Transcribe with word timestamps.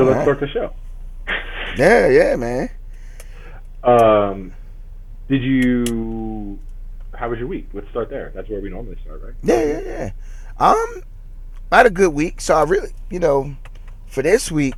so 0.00 0.10
let's 0.10 0.22
start 0.22 0.40
the 0.40 0.48
show. 0.48 0.72
Yeah, 1.76 2.08
yeah, 2.08 2.36
man. 2.36 2.70
Um, 3.84 4.52
did 5.28 5.42
you? 5.42 6.58
How 7.14 7.28
was 7.28 7.38
your 7.38 7.48
week? 7.48 7.68
Let's 7.72 7.88
start 7.90 8.10
there. 8.10 8.32
That's 8.34 8.48
where 8.48 8.60
we 8.60 8.70
normally 8.70 8.96
start, 9.02 9.22
right? 9.22 9.34
Yeah, 9.42 9.62
yeah, 9.62 9.80
yeah. 9.80 10.10
Um, 10.58 11.02
I 11.70 11.78
had 11.78 11.86
a 11.86 11.90
good 11.90 12.12
week, 12.14 12.40
so 12.40 12.54
I 12.54 12.62
really, 12.64 12.90
you 13.10 13.20
know, 13.20 13.54
for 14.06 14.22
this 14.22 14.50
week, 14.50 14.74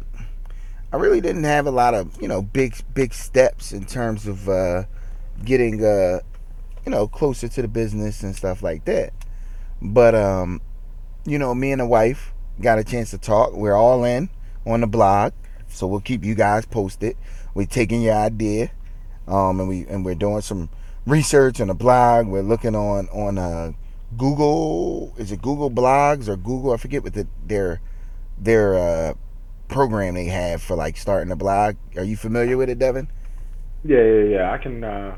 I 0.92 0.96
really 0.96 1.20
didn't 1.20 1.44
have 1.44 1.66
a 1.66 1.70
lot 1.70 1.94
of, 1.94 2.20
you 2.20 2.28
know, 2.28 2.42
big, 2.42 2.76
big 2.94 3.14
steps 3.14 3.72
in 3.72 3.84
terms 3.84 4.26
of 4.26 4.48
uh, 4.48 4.84
getting, 5.44 5.84
uh, 5.84 6.20
you 6.84 6.90
know, 6.90 7.06
closer 7.06 7.48
to 7.48 7.62
the 7.62 7.68
business 7.68 8.22
and 8.22 8.36
stuff 8.36 8.62
like 8.62 8.84
that. 8.84 9.12
But 9.80 10.14
um, 10.14 10.60
you 11.24 11.38
know, 11.38 11.54
me 11.54 11.72
and 11.72 11.80
the 11.80 11.86
wife 11.86 12.32
got 12.60 12.78
a 12.78 12.84
chance 12.84 13.10
to 13.10 13.18
talk. 13.18 13.52
We're 13.52 13.76
all 13.76 14.04
in 14.04 14.28
on 14.66 14.80
the 14.80 14.86
blog, 14.86 15.32
so 15.68 15.86
we'll 15.86 16.00
keep 16.00 16.24
you 16.24 16.34
guys 16.34 16.66
posted. 16.66 17.16
We're 17.54 17.66
taking 17.66 18.02
your 18.02 18.14
idea, 18.14 18.70
um, 19.26 19.60
and 19.60 19.68
we 19.68 19.86
and 19.86 20.04
we're 20.04 20.14
doing 20.14 20.40
some 20.40 20.68
research 21.06 21.60
on 21.60 21.68
the 21.68 21.74
blog. 21.74 22.26
We're 22.26 22.42
looking 22.42 22.74
on 22.74 23.08
on 23.08 23.38
uh, 23.38 23.72
Google. 24.16 25.12
Is 25.16 25.32
it 25.32 25.42
Google 25.42 25.70
Blogs 25.70 26.28
or 26.28 26.36
Google? 26.36 26.72
I 26.72 26.76
forget 26.76 27.02
what 27.02 27.14
the, 27.14 27.26
their 27.46 27.80
their 28.38 28.74
uh, 28.74 29.14
program 29.68 30.14
they 30.14 30.26
have 30.26 30.62
for 30.62 30.76
like 30.76 30.96
starting 30.96 31.32
a 31.32 31.36
blog. 31.36 31.76
Are 31.96 32.04
you 32.04 32.16
familiar 32.16 32.56
with 32.56 32.70
it, 32.70 32.78
Devin? 32.78 33.08
Yeah, 33.84 34.02
yeah, 34.02 34.24
yeah. 34.24 34.52
I 34.52 34.58
can. 34.58 34.84
Uh, 34.84 35.16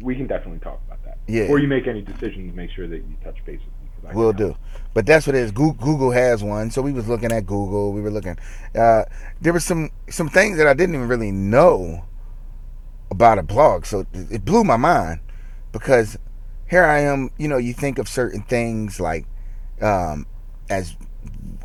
we 0.00 0.14
can 0.14 0.26
definitely 0.26 0.60
talk 0.60 0.80
about 0.86 1.04
that. 1.04 1.18
Yeah. 1.26 1.42
Before 1.42 1.58
you 1.58 1.68
make 1.68 1.86
any 1.86 2.00
decisions, 2.00 2.54
make 2.54 2.70
sure 2.70 2.86
that 2.88 2.96
you 2.96 3.16
touch 3.22 3.36
base 3.44 3.60
with 3.60 3.74
me. 4.08 4.12
'cause 4.12 4.12
I 4.12 4.12
can 4.12 4.18
Will 4.18 4.24
help. 4.32 4.36
do. 4.36 4.56
But 4.94 5.04
that's 5.06 5.26
what 5.26 5.36
it 5.36 5.40
is. 5.40 5.52
Google 5.52 6.10
has 6.12 6.42
one, 6.42 6.70
so 6.70 6.80
we 6.80 6.92
was 6.92 7.06
looking 7.06 7.30
at 7.32 7.44
Google. 7.46 7.92
We 7.92 8.00
were 8.00 8.10
looking. 8.10 8.38
Uh, 8.74 9.02
there 9.40 9.52
were 9.52 9.60
some 9.60 9.90
some 10.08 10.28
things 10.28 10.56
that 10.56 10.66
I 10.66 10.72
didn't 10.74 10.94
even 10.94 11.08
really 11.08 11.32
know 11.32 12.04
about 13.10 13.38
a 13.38 13.42
blog, 13.42 13.84
so 13.84 14.00
it 14.00 14.06
it 14.30 14.44
blew 14.44 14.64
my 14.64 14.76
mind 14.76 15.20
because 15.72 16.16
here 16.66 16.84
I 16.84 17.00
am. 17.00 17.30
You 17.36 17.48
know, 17.48 17.58
you 17.58 17.74
think 17.74 17.98
of 17.98 18.08
certain 18.08 18.42
things 18.42 18.98
like 18.98 19.26
um, 19.82 20.26
as 20.70 20.96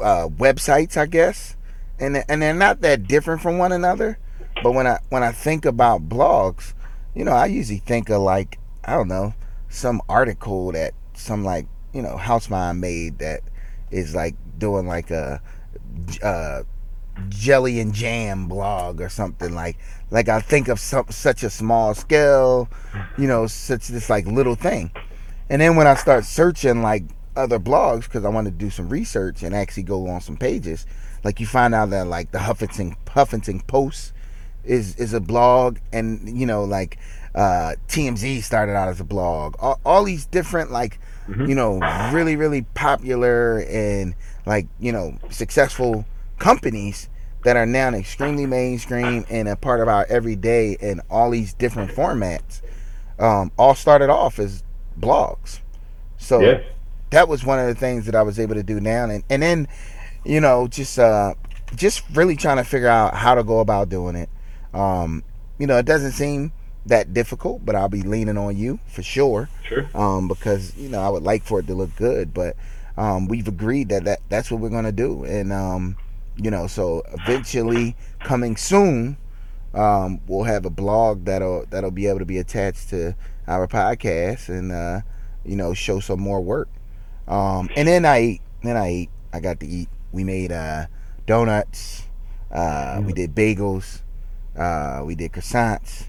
uh, 0.01 0.27
websites, 0.27 0.97
I 0.97 1.05
guess, 1.05 1.55
and 1.99 2.23
and 2.27 2.41
they're 2.41 2.53
not 2.53 2.81
that 2.81 3.07
different 3.07 3.41
from 3.41 3.57
one 3.57 3.71
another. 3.71 4.17
But 4.61 4.73
when 4.73 4.87
I 4.87 4.99
when 5.09 5.23
I 5.23 5.31
think 5.31 5.63
about 5.65 6.09
blogs, 6.09 6.73
you 7.15 7.23
know, 7.23 7.31
I 7.31 7.45
usually 7.45 7.79
think 7.79 8.09
of 8.09 8.21
like 8.21 8.59
I 8.83 8.93
don't 8.93 9.07
know 9.07 9.33
some 9.69 10.01
article 10.09 10.73
that 10.73 10.93
some 11.13 11.45
like 11.45 11.65
you 11.93 12.01
know 12.01 12.17
house 12.17 12.49
mom 12.49 12.79
made 12.79 13.19
that 13.19 13.41
is 13.91 14.15
like 14.15 14.35
doing 14.57 14.87
like 14.87 15.11
a 15.11 15.41
uh, 16.23 16.63
jelly 17.29 17.79
and 17.79 17.93
jam 17.93 18.47
blog 18.47 19.01
or 19.01 19.09
something 19.09 19.53
like 19.53 19.77
like 20.09 20.29
I 20.29 20.39
think 20.41 20.67
of 20.67 20.79
some 20.79 21.05
such 21.09 21.43
a 21.43 21.49
small 21.49 21.93
scale, 21.93 22.69
you 23.17 23.27
know, 23.27 23.47
such 23.47 23.87
this 23.87 24.09
like 24.09 24.25
little 24.25 24.55
thing, 24.55 24.91
and 25.49 25.61
then 25.61 25.75
when 25.75 25.87
I 25.87 25.95
start 25.95 26.25
searching 26.25 26.81
like 26.81 27.03
other 27.35 27.59
blogs 27.59 28.03
because 28.03 28.25
I 28.25 28.29
want 28.29 28.45
to 28.45 28.51
do 28.51 28.69
some 28.69 28.89
research 28.89 29.41
and 29.41 29.55
actually 29.55 29.83
go 29.83 30.07
on 30.09 30.21
some 30.21 30.37
pages, 30.37 30.85
like 31.23 31.39
you 31.39 31.45
find 31.45 31.73
out 31.73 31.89
that 31.91 32.07
like 32.07 32.31
the 32.31 32.39
Huffington 32.39 32.95
Huffington 33.05 33.65
Post 33.67 34.13
is 34.63 34.95
is 34.97 35.13
a 35.13 35.19
blog 35.19 35.77
and 35.91 36.37
you 36.37 36.45
know 36.45 36.63
like 36.63 36.99
uh 37.33 37.73
TMZ 37.87 38.43
started 38.43 38.75
out 38.75 38.89
as 38.89 38.99
a 38.99 39.05
blog. 39.05 39.55
All, 39.59 39.79
all 39.85 40.03
these 40.03 40.25
different 40.25 40.71
like 40.71 40.99
Mhm. 41.27 41.47
you 41.47 41.55
know 41.55 41.79
really 42.13 42.35
really 42.35 42.63
popular 42.73 43.63
and 43.69 44.15
like 44.45 44.67
you 44.79 44.91
know 44.91 45.17
successful 45.29 46.05
companies 46.39 47.09
that 47.43 47.55
are 47.55 47.65
now 47.65 47.89
extremely 47.89 48.45
mainstream 48.45 49.25
and 49.29 49.47
a 49.47 49.55
part 49.55 49.79
of 49.81 49.87
our 49.87 50.05
everyday 50.09 50.73
in 50.79 51.01
all 51.09 51.29
these 51.31 51.53
different 51.53 51.91
formats 51.91 52.61
um 53.19 53.51
all 53.57 53.75
started 53.75 54.09
off 54.09 54.39
as 54.39 54.63
blogs 54.99 55.59
so 56.17 56.41
Yeah. 56.41 56.59
that 57.11 57.27
was 57.27 57.45
one 57.45 57.59
of 57.59 57.67
the 57.67 57.75
things 57.75 58.05
that 58.05 58.15
I 58.15 58.21
was 58.23 58.39
able 58.39 58.55
to 58.55 58.63
do 58.63 58.79
now 58.79 59.05
and 59.09 59.23
and 59.29 59.41
then 59.41 59.67
you 60.25 60.39
know 60.41 60.67
just 60.67 60.97
uh 60.99 61.33
just 61.75 62.03
really 62.13 62.35
trying 62.35 62.57
to 62.57 62.63
figure 62.63 62.87
out 62.89 63.13
how 63.15 63.35
to 63.35 63.43
go 63.43 63.59
about 63.59 63.89
doing 63.89 64.15
it 64.15 64.29
um 64.73 65.23
you 65.59 65.67
know 65.67 65.77
it 65.77 65.85
doesn't 65.85 66.11
seem 66.11 66.51
that 66.85 67.13
difficult 67.13 67.63
but 67.65 67.75
I'll 67.75 67.89
be 67.89 68.01
leaning 68.01 68.37
on 68.37 68.57
you 68.57 68.79
for 68.87 69.03
sure. 69.03 69.49
Sure. 69.67 69.87
um 69.93 70.27
because 70.27 70.75
you 70.77 70.89
know 70.89 70.99
I 71.01 71.09
would 71.09 71.23
like 71.23 71.43
for 71.43 71.59
it 71.59 71.67
to 71.67 71.75
look 71.75 71.95
good 71.95 72.33
but 72.33 72.55
um 72.97 73.27
we've 73.27 73.47
agreed 73.47 73.89
that, 73.89 74.03
that 74.05 74.19
that's 74.29 74.49
what 74.51 74.59
we're 74.59 74.69
going 74.69 74.85
to 74.85 74.91
do. 74.91 75.23
And 75.23 75.53
um 75.53 75.95
you 76.37 76.49
know 76.49 76.67
so 76.67 77.03
eventually 77.13 77.95
coming 78.23 78.55
soon 78.57 79.17
um 79.73 80.19
we'll 80.27 80.43
have 80.43 80.65
a 80.65 80.69
blog 80.69 81.25
that'll 81.25 81.65
that'll 81.69 81.91
be 81.91 82.07
able 82.07 82.19
to 82.19 82.25
be 82.25 82.37
attached 82.39 82.89
to 82.89 83.15
our 83.47 83.67
podcast 83.67 84.49
and 84.49 84.71
uh 84.71 85.01
you 85.45 85.55
know 85.55 85.73
show 85.73 85.99
some 85.99 86.19
more 86.19 86.41
work. 86.41 86.67
Um 87.27 87.69
and 87.75 87.87
then 87.87 88.05
I 88.05 88.17
ate 88.17 88.41
then 88.63 88.77
I 88.77 88.87
ate. 88.87 89.09
I 89.33 89.39
got 89.39 89.59
to 89.61 89.67
eat. 89.67 89.89
We 90.11 90.23
made 90.23 90.51
uh 90.51 90.87
donuts. 91.27 92.03
Uh 92.51 93.01
we 93.05 93.13
did 93.13 93.33
bagels. 93.35 94.01
Uh 94.57 95.03
we 95.05 95.15
did 95.15 95.31
croissants 95.31 96.05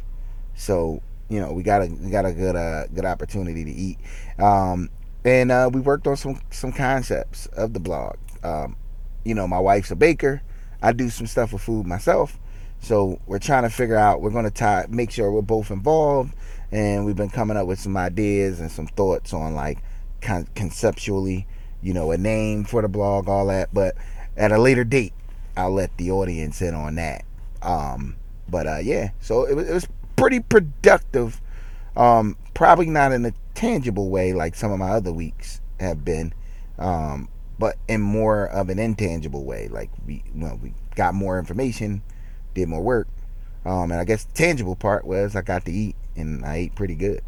so 0.62 1.03
you 1.28 1.41
know 1.41 1.53
we 1.53 1.65
got 1.65 1.83
a 1.83 1.87
we 1.87 2.11
got 2.11 2.25
a 2.25 2.33
good 2.33 2.55
uh 2.55 2.87
good 2.95 3.05
opportunity 3.05 3.65
to 3.65 3.71
eat. 3.71 3.99
Um 4.39 4.91
and 5.25 5.50
uh 5.50 5.69
we 5.73 5.81
worked 5.81 6.06
on 6.06 6.17
some 6.17 6.41
some 6.50 6.73
concepts 6.73 7.47
of 7.47 7.73
the 7.73 7.81
blog. 7.81 8.17
Um 8.45 8.77
you 9.25 9.34
know 9.34 9.49
my 9.49 9.59
wife's 9.59 9.91
a 9.91 9.97
baker. 9.97 10.41
I 10.81 10.93
do 10.93 11.11
some 11.11 11.27
stuff 11.27 11.53
with 11.53 11.62
food 11.62 11.87
myself. 11.87 12.39
So 12.78 13.21
we're 13.27 13.41
trying 13.41 13.65
to 13.65 13.71
figure 13.71 13.97
out 13.97 14.21
we're 14.21 14.31
going 14.31 14.45
to 14.45 14.50
tie 14.50 14.87
make 14.89 15.11
sure 15.11 15.33
we're 15.33 15.43
both 15.43 15.71
involved. 15.73 16.34
And 16.71 17.05
we've 17.05 17.17
been 17.17 17.31
coming 17.31 17.56
up 17.56 17.67
with 17.67 17.81
some 17.81 17.97
ideas 17.97 18.61
and 18.61 18.71
some 18.71 18.87
thoughts 18.87 19.33
on 19.33 19.55
like 19.55 19.79
con- 20.21 20.49
conceptually 20.55 21.47
you 21.83 21.93
know 21.93 22.12
a 22.12 22.19
name 22.19 22.62
for 22.65 22.83
the 22.83 22.89
blog 22.89 23.29
all 23.29 23.47
that. 23.47 23.75
But 23.75 23.97
at 24.37 24.53
a 24.53 24.59
later 24.59 24.84
date 24.84 25.12
i'll 25.55 25.73
let 25.73 25.94
the 25.99 26.12
audience 26.12 26.62
in 26.62 26.75
on 26.75 26.94
that. 26.94 27.25
Um 27.62 28.15
but 28.49 28.69
uh 28.69 28.79
yeah. 28.79 29.11
So 29.21 29.44
it 29.44 29.55
was, 29.55 29.69
it 29.69 29.75
was 29.75 29.89
pretty 30.22 30.41
productive 30.41 31.41
um 31.97 32.37
probably 32.55 32.87
not 32.87 33.12
in 33.12 33.25
a 33.27 33.33
tangible 33.55 34.09
way 34.10 34.33
like 34.33 34.55
some 34.55 34.71
of 34.72 34.78
my 34.78 34.91
other 34.91 35.12
weeks 35.12 35.60
have 35.81 36.05
been 36.05 36.33
um 36.78 37.28
but 37.59 37.77
in 37.88 38.00
more 38.00 38.47
of 38.47 38.69
an 38.71 38.78
intangible 38.78 39.44
way 39.44 39.69
like 39.69 39.91
we 40.06 40.22
well 40.34 40.59
we 40.62 40.72
got 40.94 41.15
more 41.15 41.38
information 41.38 42.03
did 42.55 42.69
more 42.69 42.82
work 42.82 43.09
um 43.65 43.91
and 43.91 43.94
i 44.00 44.05
guess 44.05 44.25
the 44.25 44.32
tangible 44.34 44.77
part 44.77 45.05
was 45.06 45.34
i 45.37 45.43
got 45.43 45.65
to 45.65 45.72
eat 45.72 45.97
and 46.16 46.44
i 46.44 46.56
ate 46.56 46.75
pretty 46.77 46.94
good 46.94 47.22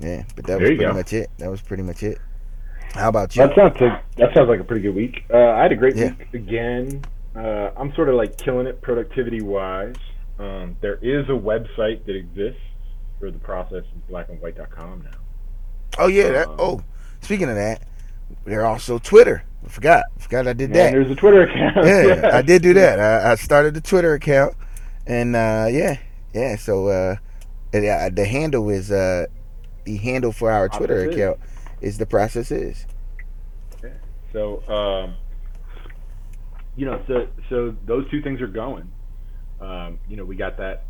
yeah 0.00 0.24
but 0.36 0.46
that 0.46 0.60
was 0.60 0.60
There 0.60 0.72
you 0.72 0.76
pretty 0.76 0.92
go. 0.92 0.92
much 0.92 1.12
it 1.12 1.30
that 1.38 1.50
was 1.50 1.60
pretty 1.62 1.82
much 1.82 2.02
it 2.02 2.18
how 2.94 3.08
about 3.08 3.36
you 3.36 3.42
That 3.42 3.54
sounds 3.54 3.80
like 3.80 4.16
that 4.16 4.34
sounds 4.34 4.48
like 4.48 4.60
a 4.60 4.64
pretty 4.64 4.82
good 4.82 4.94
week. 4.94 5.24
Uh, 5.32 5.38
I 5.38 5.62
had 5.62 5.72
a 5.72 5.76
great 5.76 5.96
Yeah. 5.96 6.12
week 6.18 6.28
again. 6.32 7.04
Uh, 7.34 7.70
I'm 7.76 7.92
sort 7.94 8.08
of 8.08 8.14
like 8.14 8.36
killing 8.38 8.66
it 8.66 8.80
productivity 8.80 9.40
wise. 9.42 9.96
Um, 10.38 10.76
there 10.80 10.96
is 11.02 11.26
a 11.28 11.32
website 11.32 12.04
that 12.06 12.16
exists 12.16 12.60
for 13.20 13.30
the 13.30 13.38
process 13.38 13.84
of 13.94 14.08
blackandwhite.com 14.10 15.02
now. 15.04 15.18
oh 15.98 16.08
yeah 16.08 16.30
that 16.32 16.48
Um, 16.48 16.56
oh 16.58 16.84
speaking 17.20 17.48
of 17.48 17.54
that 17.54 17.82
they're 18.44 18.66
also 18.66 18.98
twitter 18.98 19.44
i 19.64 19.68
forgot 19.68 20.04
forgot 20.18 20.48
i 20.48 20.52
did 20.52 20.64
And 20.70 20.74
that 20.74 20.90
there's 20.92 21.10
a 21.10 21.14
Twitter 21.14 21.42
account. 21.42 21.76
yeah, 21.86 22.02
Yes. 22.06 22.34
I 22.34 22.42
did 22.42 22.62
do 22.62 22.74
that. 22.74 22.98
I, 22.98 23.32
I 23.32 23.34
started 23.36 23.74
the 23.74 23.80
Twitter 23.80 24.14
account, 24.14 24.54
and 25.06 25.36
uh, 25.36 25.68
yeah, 25.70 25.98
yeah. 26.34 26.56
So 26.56 26.88
uh, 26.88 27.16
and, 27.72 27.86
uh, 27.86 28.10
the 28.12 28.24
handle 28.26 28.68
is 28.70 28.90
uh, 28.90 29.26
the 29.84 29.96
handle 29.96 30.32
for 30.32 30.50
our 30.50 30.68
Twitter 30.68 31.04
Process 31.04 31.14
account 31.14 31.38
is 31.80 31.98
the 31.98 32.06
process 32.06 32.50
is. 32.50 32.86
So, 34.32 34.62
um, 34.68 35.14
you 36.76 36.86
know, 36.86 37.00
so 37.06 37.28
so 37.48 37.74
those 37.86 38.10
two 38.10 38.20
things 38.20 38.40
are 38.40 38.48
going. 38.48 38.90
Um, 39.64 39.98
you 40.08 40.16
know, 40.16 40.24
we 40.24 40.36
got 40.36 40.58
that 40.58 40.84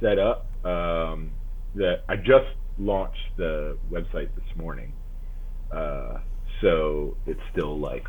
set 0.00 0.18
up. 0.18 0.46
Um, 0.64 1.30
that 1.76 2.02
I 2.08 2.16
just 2.16 2.48
launched 2.78 3.36
the 3.36 3.76
website 3.90 4.28
this 4.34 4.56
morning, 4.56 4.92
uh, 5.70 6.18
so 6.60 7.16
it's 7.26 7.40
still 7.52 7.78
like 7.78 8.08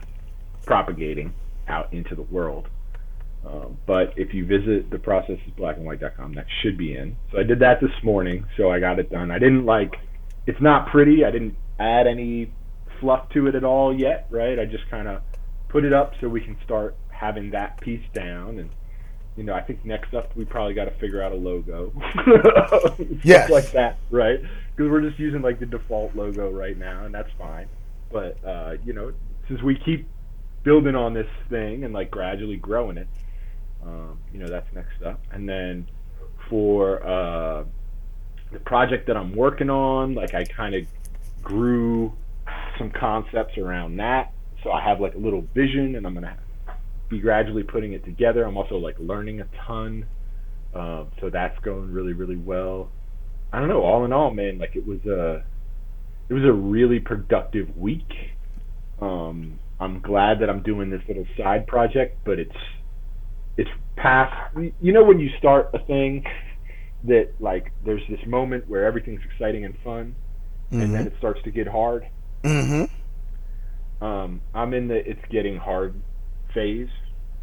propagating 0.66 1.34
out 1.68 1.94
into 1.94 2.16
the 2.16 2.24
world. 2.24 2.68
Um, 3.46 3.78
but 3.86 4.14
if 4.18 4.34
you 4.34 4.46
visit 4.46 4.90
the 4.90 4.98
processisblackandwhite.com, 4.98 6.34
that 6.34 6.48
should 6.62 6.78
be 6.78 6.96
in. 6.96 7.16
So 7.32 7.40
I 7.40 7.44
did 7.44 7.60
that 7.60 7.80
this 7.80 7.92
morning, 8.04 8.46
so 8.58 8.72
I 8.72 8.80
got 8.80 9.00
it 9.00 9.12
done. 9.12 9.32
I 9.32 9.40
didn't 9.40 9.66
like. 9.66 9.96
It's 10.48 10.62
not 10.62 10.90
pretty. 10.90 11.24
I 11.24 11.32
didn't 11.32 11.56
add 11.80 12.08
any 12.08 12.52
fluff 13.00 13.30
to 13.30 13.48
it 13.48 13.56
at 13.56 13.64
all 13.64 13.98
yet, 13.98 14.28
right? 14.30 14.58
I 14.58 14.66
just 14.66 14.90
kind 14.90 15.08
of 15.08 15.22
put 15.70 15.86
it 15.86 15.94
up 15.94 16.14
so 16.20 16.28
we 16.28 16.42
can 16.42 16.58
start 16.64 16.96
having 17.10 17.52
that 17.52 17.80
piece 17.80 18.04
down. 18.14 18.60
And 18.60 18.70
you 19.38 19.44
know, 19.44 19.54
I 19.54 19.62
think 19.62 19.86
next 19.86 20.14
up 20.14 20.36
we 20.36 20.44
probably 20.44 20.74
got 20.74 20.86
to 20.86 20.92
figure 21.00 21.22
out 21.22 21.32
a 21.32 21.36
logo, 21.36 21.94
Yes. 23.24 23.50
like 23.50 23.72
that, 23.72 23.98
right? 24.12 24.42
Because 24.76 24.92
we're 24.92 25.02
just 25.02 25.20
using 25.20 25.42
like 25.42 25.60
the 25.60 25.66
default 25.66 26.16
logo 26.16 26.50
right 26.52 26.78
now, 26.78 27.06
and 27.06 27.14
that's 27.14 27.30
fine. 27.38 27.68
But 28.12 28.44
uh, 28.46 28.76
you 28.84 28.94
know, 28.94 29.14
since 29.48 29.62
we 29.62 29.76
keep 29.76 30.08
building 30.64 30.96
on 30.96 31.14
this 31.14 31.28
thing 31.50 31.84
and 31.86 31.94
like 31.94 32.12
gradually 32.12 32.58
growing 32.58 32.98
it. 32.98 33.08
Um, 33.86 34.20
you 34.34 34.40
know, 34.40 34.50
that's 34.50 34.68
next 34.76 35.02
up. 35.02 35.22
And 35.32 35.48
then 35.48 35.88
for 36.50 37.02
uh, 37.08 37.64
the 38.52 38.60
project 38.60 39.08
that 39.08 39.16
I'm 39.16 39.34
working 39.36 39.70
on, 39.70 40.14
like 40.14 40.34
I 40.34 40.44
kind 40.44 40.76
of 40.76 40.86
grew 41.42 42.12
some 42.78 42.90
concepts 42.92 43.58
around 43.58 43.98
that. 43.98 44.34
So 44.64 44.72
I 44.72 44.82
have 44.82 45.00
like 45.00 45.16
a 45.16 45.20
little 45.20 45.46
vision, 45.54 45.96
and 45.96 46.06
I'm 46.06 46.14
gonna 46.14 46.36
be 47.10 47.20
gradually 47.20 47.64
putting 47.64 47.94
it 47.94 48.04
together. 48.06 48.44
I'm 48.44 48.58
also 48.58 48.76
like 48.76 48.96
learning 49.00 49.42
a 49.42 49.48
ton, 49.66 50.06
um, 50.74 51.08
so 51.20 51.30
that's 51.30 51.58
going 51.60 51.92
really 51.92 52.14
really 52.14 52.36
well. 52.36 52.90
I 53.52 53.60
don't 53.60 53.70
know. 53.70 53.82
All 53.82 54.06
in 54.06 54.14
all, 54.14 54.32
man, 54.32 54.58
like 54.58 54.76
it 54.76 54.86
was 54.86 55.00
a 55.06 55.44
it 56.30 56.34
was 56.34 56.44
a 56.44 56.52
really 56.52 57.00
productive 57.00 57.76
week. 57.78 58.12
Um, 59.02 59.60
I'm 59.80 60.02
glad 60.02 60.40
that 60.42 60.50
I'm 60.50 60.64
doing 60.64 60.90
this 60.90 61.02
little 61.08 61.26
side 61.38 61.68
project, 61.68 62.18
but 62.26 62.40
it's 62.40 62.56
it's 63.58 63.70
past. 63.96 64.56
You 64.82 64.94
know 64.94 65.04
when 65.04 65.20
you 65.20 65.30
start 65.38 65.70
a 65.74 65.80
thing 65.80 66.26
that 67.06 67.30
like 67.40 67.72
there's 67.86 68.02
this 68.10 68.20
moment 68.26 68.68
where 68.68 68.86
everything's 68.86 69.22
exciting 69.32 69.66
and 69.66 69.76
fun, 69.84 70.16
mm-hmm. 70.72 70.82
and 70.82 70.94
then 70.94 71.06
mm-hmm. 71.06 71.16
it 71.16 71.20
starts 71.20 71.42
to 71.44 71.52
get 71.52 71.68
hard. 71.68 72.08
Mm-hmm. 72.44 74.04
Um, 74.04 74.42
I'm 74.54 74.74
in 74.74 74.88
the 74.88 74.96
it's 74.96 75.26
getting 75.32 75.58
hard 75.58 75.96
phase, 76.54 76.90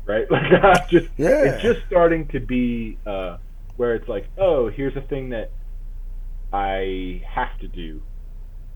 right? 0.06 0.26
Like 0.30 0.52
I 0.52 0.86
just 0.90 1.08
yeah. 1.16 1.44
it's 1.44 1.62
just 1.62 1.80
starting 1.86 2.28
to 2.28 2.40
be 2.40 2.98
uh, 3.06 3.38
where 3.76 3.94
it's 3.94 4.08
like, 4.08 4.28
oh, 4.38 4.68
here's 4.68 4.96
a 4.96 5.00
thing 5.02 5.30
that 5.30 5.50
I 6.52 7.22
have 7.28 7.58
to 7.60 7.68
do 7.68 8.02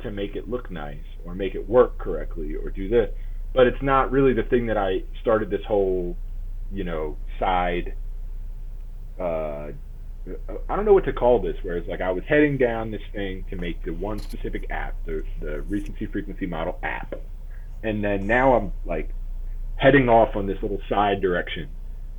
to 0.01 0.11
make 0.11 0.37
it 0.37 0.49
look 0.49 0.71
nice 0.71 1.05
or 1.25 1.35
make 1.35 1.55
it 1.55 1.69
work 1.69 1.99
correctly 1.99 2.55
or 2.55 2.71
do 2.71 2.89
this, 2.89 3.11
but 3.53 3.67
it's 3.67 3.83
not 3.83 4.11
really 4.11 4.33
the 4.33 4.43
thing 4.45 4.67
that 4.67 4.77
I 4.77 5.03
started 5.21 5.51
this 5.51 5.65
whole, 5.67 6.17
you 6.73 6.85
know, 6.85 7.17
side. 7.39 7.95
Uh, 9.19 9.73
I 10.69 10.77
don't 10.77 10.85
know 10.85 10.93
what 10.93 11.05
to 11.07 11.13
call 11.13 11.41
this. 11.41 11.57
Whereas, 11.63 11.87
like, 11.89 12.01
I 12.01 12.11
was 12.11 12.23
heading 12.29 12.59
down 12.59 12.91
this 12.91 13.03
thing 13.13 13.45
to 13.51 13.57
make 13.57 13.83
the 13.85 13.93
one 13.93 14.19
specific 14.19 14.71
app, 14.71 14.95
the 15.07 15.25
the 15.41 15.63
recency 15.63 16.07
frequency 16.07 16.47
model 16.47 16.79
app, 16.83 17.15
and 17.83 18.05
then 18.05 18.27
now 18.27 18.55
I'm 18.55 18.73
like 18.85 19.11
heading 19.79 20.09
off 20.09 20.37
on 20.37 20.47
this 20.47 20.61
little 20.61 20.81
side 20.89 21.21
direction. 21.21 21.69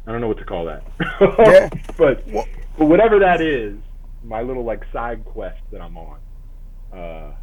I 0.07 0.11
don't 0.11 0.21
know 0.21 0.27
what 0.27 0.39
to 0.39 0.45
call 0.45 0.65
that, 0.65 0.83
yeah. 1.21 1.69
but 1.97 2.23
but 2.31 2.85
whatever 2.88 3.19
that 3.19 3.41
is, 3.41 3.75
my 4.23 4.41
little 4.41 4.63
like 4.63 4.83
side 4.91 5.23
quest 5.23 5.59
that 5.71 5.81
I'm 5.81 5.97
on, 5.97 6.19
uh, 6.91 7.35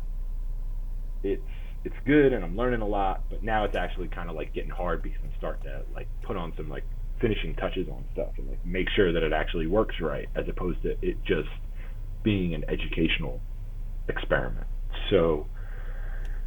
it's 1.23 1.43
it's 1.85 1.95
good 2.05 2.33
and 2.33 2.45
I'm 2.45 2.57
learning 2.57 2.81
a 2.81 2.87
lot. 2.87 3.23
But 3.31 3.43
now 3.43 3.65
it's 3.65 3.77
actually 3.77 4.09
kind 4.09 4.29
of 4.29 4.35
like 4.35 4.53
getting 4.53 4.71
hard 4.71 5.03
because 5.03 5.21
I'm 5.23 5.33
starting 5.39 5.65
to 5.65 5.83
like 5.95 6.09
put 6.23 6.37
on 6.37 6.53
some 6.57 6.69
like 6.69 6.85
finishing 7.21 7.55
touches 7.55 7.89
on 7.89 8.05
stuff 8.13 8.33
and 8.37 8.49
like 8.49 8.65
make 8.67 8.89
sure 8.91 9.13
that 9.13 9.23
it 9.23 9.33
actually 9.33 9.67
works 9.67 10.01
right 10.01 10.29
as 10.35 10.49
opposed 10.49 10.83
to 10.83 10.97
it 11.03 11.23
just 11.25 11.49
being 12.23 12.55
an 12.55 12.65
educational 12.69 13.41
experiment. 14.09 14.67
So 15.11 15.47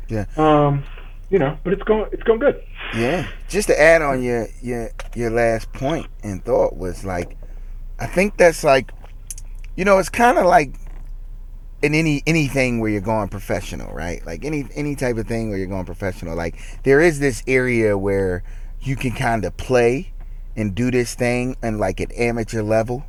yeah. 0.09 0.25
Um 0.35 0.83
you 1.29 1.39
know, 1.39 1.57
but 1.63 1.73
it's 1.73 1.83
going 1.83 2.09
it's 2.11 2.23
going 2.23 2.39
good. 2.39 2.63
Yeah. 2.95 3.27
Just 3.47 3.67
to 3.67 3.79
add 3.79 4.01
on 4.01 4.23
your 4.23 4.47
your 4.61 4.91
your 5.15 5.29
last 5.29 5.71
point 5.73 6.07
and 6.23 6.43
thought 6.43 6.75
was 6.75 7.05
like 7.05 7.37
I 7.99 8.07
think 8.07 8.37
that's 8.37 8.63
like 8.63 8.91
you 9.75 9.85
know, 9.85 9.97
it's 9.99 10.09
kind 10.09 10.37
of 10.37 10.45
like 10.45 10.73
in 11.81 11.93
any 11.93 12.21
anything 12.27 12.79
where 12.79 12.89
you're 12.89 13.01
going 13.01 13.29
professional, 13.29 13.93
right? 13.93 14.25
Like 14.25 14.43
any 14.43 14.67
any 14.75 14.95
type 14.95 15.17
of 15.17 15.27
thing 15.27 15.49
where 15.49 15.57
you're 15.57 15.67
going 15.67 15.85
professional, 15.85 16.35
like 16.35 16.59
there 16.83 17.01
is 17.01 17.19
this 17.19 17.43
area 17.47 17.97
where 17.97 18.43
you 18.81 18.95
can 18.95 19.11
kind 19.11 19.45
of 19.45 19.55
play 19.57 20.13
and 20.55 20.75
do 20.75 20.91
this 20.91 21.15
thing 21.15 21.55
and 21.61 21.79
like 21.79 22.01
at 22.01 22.11
amateur 22.17 22.61
level 22.61 23.05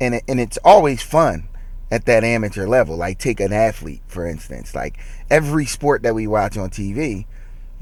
and 0.00 0.16
it, 0.16 0.24
and 0.28 0.40
it's 0.40 0.58
always 0.64 1.02
fun 1.02 1.48
at 1.90 2.06
that 2.06 2.24
amateur 2.24 2.66
level 2.66 2.96
like 2.96 3.18
take 3.18 3.38
an 3.40 3.52
athlete 3.52 4.00
for 4.06 4.26
instance 4.26 4.74
like 4.74 4.98
every 5.30 5.66
sport 5.66 6.02
that 6.02 6.14
we 6.14 6.26
watch 6.26 6.56
on 6.56 6.70
TV 6.70 7.26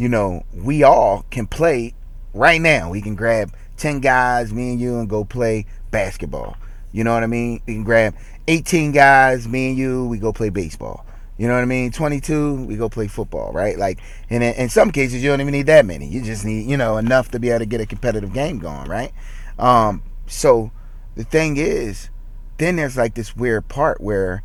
you 0.01 0.09
know 0.09 0.45
we 0.55 0.83
all 0.83 1.25
can 1.31 1.47
play 1.47 1.95
right 2.33 2.61
now 2.61 2.91
we 2.91 3.01
can 3.01 3.15
grab 3.15 3.53
10 3.77 4.01
guys 4.01 4.53
me 4.53 4.73
and 4.73 4.81
you 4.81 4.99
and 4.99 5.09
go 5.09 5.25
play 5.25 5.67
basketball 5.91 6.57
you 6.93 7.05
know 7.05 7.13
what 7.13 7.23
I 7.23 7.27
mean 7.27 7.61
we 7.67 7.75
can 7.75 7.85
grab 7.85 8.15
18 8.49 8.93
guys 8.93 9.47
me 9.47 9.69
and 9.69 9.79
you 9.79 10.07
we 10.07 10.19
go 10.19 10.33
play 10.33 10.49
baseball 10.49 11.05
you 11.41 11.49
know 11.49 11.55
what 11.55 11.63
I 11.63 11.65
mean? 11.65 11.91
22, 11.91 12.67
we 12.67 12.77
go 12.77 12.91
play 12.91 13.09
football, 13.09 13.51
right? 13.51 13.79
Like, 13.79 13.99
and 14.29 14.45
in, 14.45 14.69
some 14.69 14.91
cases, 14.91 15.23
you 15.23 15.31
don't 15.31 15.41
even 15.41 15.53
need 15.53 15.69
that 15.69 15.87
many. 15.87 16.07
You 16.07 16.21
just 16.21 16.45
need, 16.45 16.69
you 16.69 16.77
know, 16.77 16.99
enough 16.99 17.31
to 17.31 17.39
be 17.39 17.49
able 17.49 17.61
to 17.61 17.65
get 17.65 17.81
a 17.81 17.87
competitive 17.87 18.35
game 18.35 18.59
going, 18.59 18.91
right? 18.91 19.11
Um, 19.59 20.03
so 20.27 20.71
the 21.15 21.25
thing 21.25 21.57
is, 21.57 22.11
then 22.59 22.77
there's 22.77 22.99
like 22.99 23.15
this 23.15 23.35
weird 23.35 23.69
part 23.69 24.03
where 24.03 24.43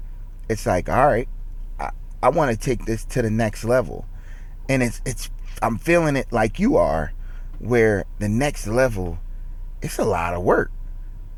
it's 0.48 0.66
like, 0.66 0.88
all 0.88 1.06
right, 1.06 1.28
I, 1.78 1.90
I 2.24 2.30
want 2.30 2.52
to 2.52 2.58
take 2.58 2.86
this 2.86 3.04
to 3.04 3.22
the 3.22 3.30
next 3.30 3.66
level. 3.66 4.06
And 4.70 4.82
it's, 4.82 5.02
it's, 5.06 5.30
I'm 5.62 5.78
feeling 5.78 6.16
it 6.16 6.28
like 6.32 6.60
you 6.60 6.78
are, 6.78 7.14
where 7.60 8.06
the 8.20 8.30
next 8.30 8.68
level, 8.68 9.20
it's 9.82 9.98
a 9.98 10.06
lot 10.06 10.34
of 10.34 10.44
work. 10.44 10.72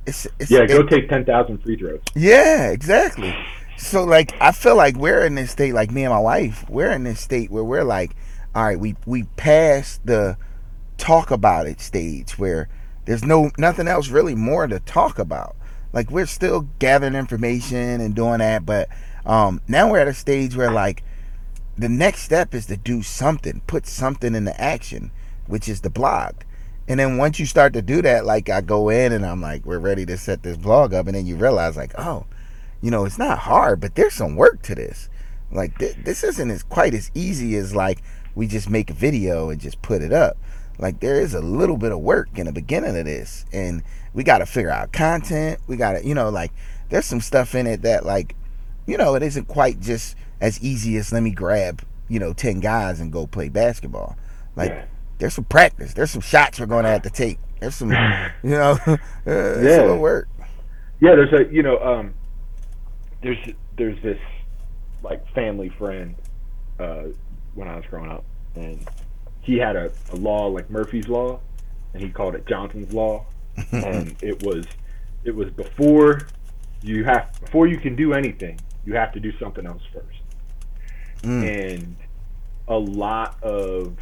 It's, 0.06 0.26
it's 0.40 0.50
yeah, 0.50 0.66
go 0.66 0.80
it, 0.80 0.90
take 0.90 1.10
10,000 1.10 1.58
free 1.60 1.76
throws. 1.78 2.02
Yeah, 2.16 2.70
exactly. 2.70 3.36
So 3.78 4.04
like 4.04 4.34
I 4.42 4.52
feel 4.52 4.76
like 4.76 4.98
we're 4.98 5.24
in 5.24 5.36
this 5.36 5.52
state, 5.52 5.74
like 5.74 5.92
me 5.92 6.04
and 6.04 6.12
my 6.12 6.20
wife, 6.20 6.68
we're 6.70 6.92
in 6.92 7.04
this 7.04 7.20
state 7.20 7.52
where 7.52 7.64
we're 7.64 7.84
like, 7.84 8.16
all 8.56 8.64
right, 8.64 8.80
we 8.80 8.96
we 9.06 9.24
passed 9.36 10.06
the 10.06 10.38
talk 10.98 11.30
about 11.30 11.68
it 11.68 11.80
stage 11.80 12.40
where 12.40 12.70
there's 13.06 13.24
no 13.24 13.52
nothing 13.58 13.88
else 13.88 14.10
really 14.10 14.34
more 14.34 14.66
to 14.66 14.80
talk 14.80 15.20
about. 15.20 15.56
Like 15.94 16.10
we're 16.10 16.26
still 16.26 16.68
gathering 16.80 17.14
information 17.14 18.02
and 18.02 18.16
doing 18.16 18.40
that, 18.40 18.66
but 18.66 18.90
um, 19.26 19.62
now 19.68 19.92
we're 19.92 20.00
at 20.00 20.08
a 20.08 20.14
stage 20.14 20.56
where 20.56 20.72
like 20.72 21.04
the 21.78 21.90
next 21.90 22.22
step 22.22 22.54
is 22.54 22.66
to 22.68 22.78
do 22.78 23.04
something, 23.04 23.62
put 23.68 23.86
something 23.86 24.34
into 24.34 24.60
action, 24.60 25.12
which 25.46 25.70
is 25.70 25.82
the 25.82 25.90
blog. 25.90 26.34
And 26.88 27.00
then 27.00 27.18
once 27.18 27.40
you 27.40 27.46
start 27.46 27.74
to 27.74 27.82
do 27.82 28.02
that, 28.02 28.26
like 28.26 28.50
I 28.50 28.62
go 28.62 28.90
in 28.90 29.12
and 29.12 29.26
I'm 29.26 29.42
like, 29.42 29.66
we're 29.66 29.80
ready 29.80 30.06
to 30.06 30.18
set 30.18 30.44
this 30.44 30.58
blog 30.58 30.94
up, 30.94 31.08
and 31.08 31.16
then 31.16 31.26
you 31.26 31.36
realize 31.36 31.76
like, 31.76 31.94
oh, 31.98 32.26
you 32.82 32.90
know, 32.92 33.06
it's 33.06 33.18
not 33.18 33.40
hard, 33.40 33.80
but 33.80 33.96
there's 33.96 34.14
some 34.14 34.36
work 34.36 34.62
to 34.64 34.76
this. 34.76 35.10
Like 35.52 35.78
th- 35.78 35.98
this 36.04 36.24
isn't 36.24 36.50
as 36.50 36.64
quite 36.64 36.94
as 36.94 37.12
easy 37.14 37.56
as 37.56 37.76
like 37.76 38.02
we 38.36 38.48
just 38.48 38.70
make 38.70 38.90
a 38.90 38.94
video 38.94 39.50
and 39.50 39.60
just 39.60 39.82
put 39.82 40.02
it 40.02 40.14
up. 40.14 40.38
Like 40.80 41.00
there 41.00 41.20
is 41.20 41.34
a 41.34 41.42
little 41.42 41.78
bit 41.78 41.92
of 41.92 42.00
work 42.00 42.30
in 42.36 42.46
the 42.46 42.54
beginning 42.54 42.98
of 42.98 43.06
this, 43.06 43.46
and 43.52 43.84
we 44.14 44.24
got 44.24 44.40
to 44.40 44.46
figure 44.46 44.72
out 44.72 44.92
content. 44.92 45.60
We 45.68 45.76
got 45.76 45.94
to, 45.94 46.06
you 46.06 46.14
know, 46.14 46.30
like 46.30 46.52
there's 46.90 47.06
some 47.06 47.22
stuff 47.22 47.56
in 47.56 47.68
it 47.68 47.82
that 47.82 48.06
like, 48.06 48.36
you 48.86 48.98
know, 48.98 49.16
it 49.16 49.24
isn't 49.24 49.48
quite 49.48 49.80
just 49.80 50.16
as 50.42 50.62
easy 50.62 50.98
as 50.98 51.12
let 51.12 51.24
me 51.24 51.32
grab, 51.32 51.84
you 52.08 52.20
know, 52.20 52.34
ten 52.34 52.60
guys 52.60 53.00
and 53.00 53.12
go 53.12 53.28
play 53.28 53.50
basketball. 53.50 54.18
Like 54.56 54.72
yeah. 54.72 54.86
there's 55.20 55.34
some 55.34 55.46
practice. 55.46 55.94
There's 55.94 56.12
some 56.12 56.22
shots 56.22 56.60
we're 56.60 56.66
going 56.66 56.84
to 56.84 56.90
have 56.90 57.04
to 57.04 57.10
take. 57.10 57.40
There's 57.60 57.76
some, 57.76 57.92
you 58.44 58.50
know, 58.52 58.78
uh, 58.88 58.98
yeah. 59.26 59.96
work. 59.96 60.28
Yeah, 61.00 61.16
there's 61.16 61.34
a, 61.34 61.54
you 61.54 61.62
know, 61.62 61.78
um, 61.80 62.14
there's 63.22 63.38
there's 63.78 64.02
this 64.02 64.20
like 65.04 65.28
family 65.34 65.70
friend 65.70 66.16
uh, 66.80 67.04
when 67.56 67.68
I 67.68 67.76
was 67.76 67.86
growing 67.86 68.10
up, 68.10 68.26
and 68.56 68.88
he 69.42 69.58
had 69.58 69.76
a, 69.76 69.92
a 70.12 70.16
law 70.16 70.48
like 70.48 70.70
Murphy's 70.70 71.08
law, 71.08 71.40
and 71.94 72.02
he 72.02 72.10
called 72.10 72.36
it 72.36 72.46
Johnson's 72.48 72.94
law, 72.94 73.26
and 73.72 74.16
it 74.22 74.44
was 74.44 74.66
it 75.24 75.36
was 75.36 75.50
before 75.52 76.28
you 76.82 77.04
have 77.06 77.32
before 77.40 77.68
you 77.68 77.78
can 77.78 77.96
do 77.96 78.14
anything, 78.14 78.60
you 78.86 78.94
have 78.96 79.12
to 79.14 79.20
do 79.20 79.32
something 79.40 79.66
else 79.66 79.82
first, 79.94 80.17
mm. 81.22 81.74
and 81.74 81.96
a 82.68 82.78
lot 82.78 83.42
of 83.44 83.96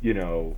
you 0.00 0.14
know 0.14 0.56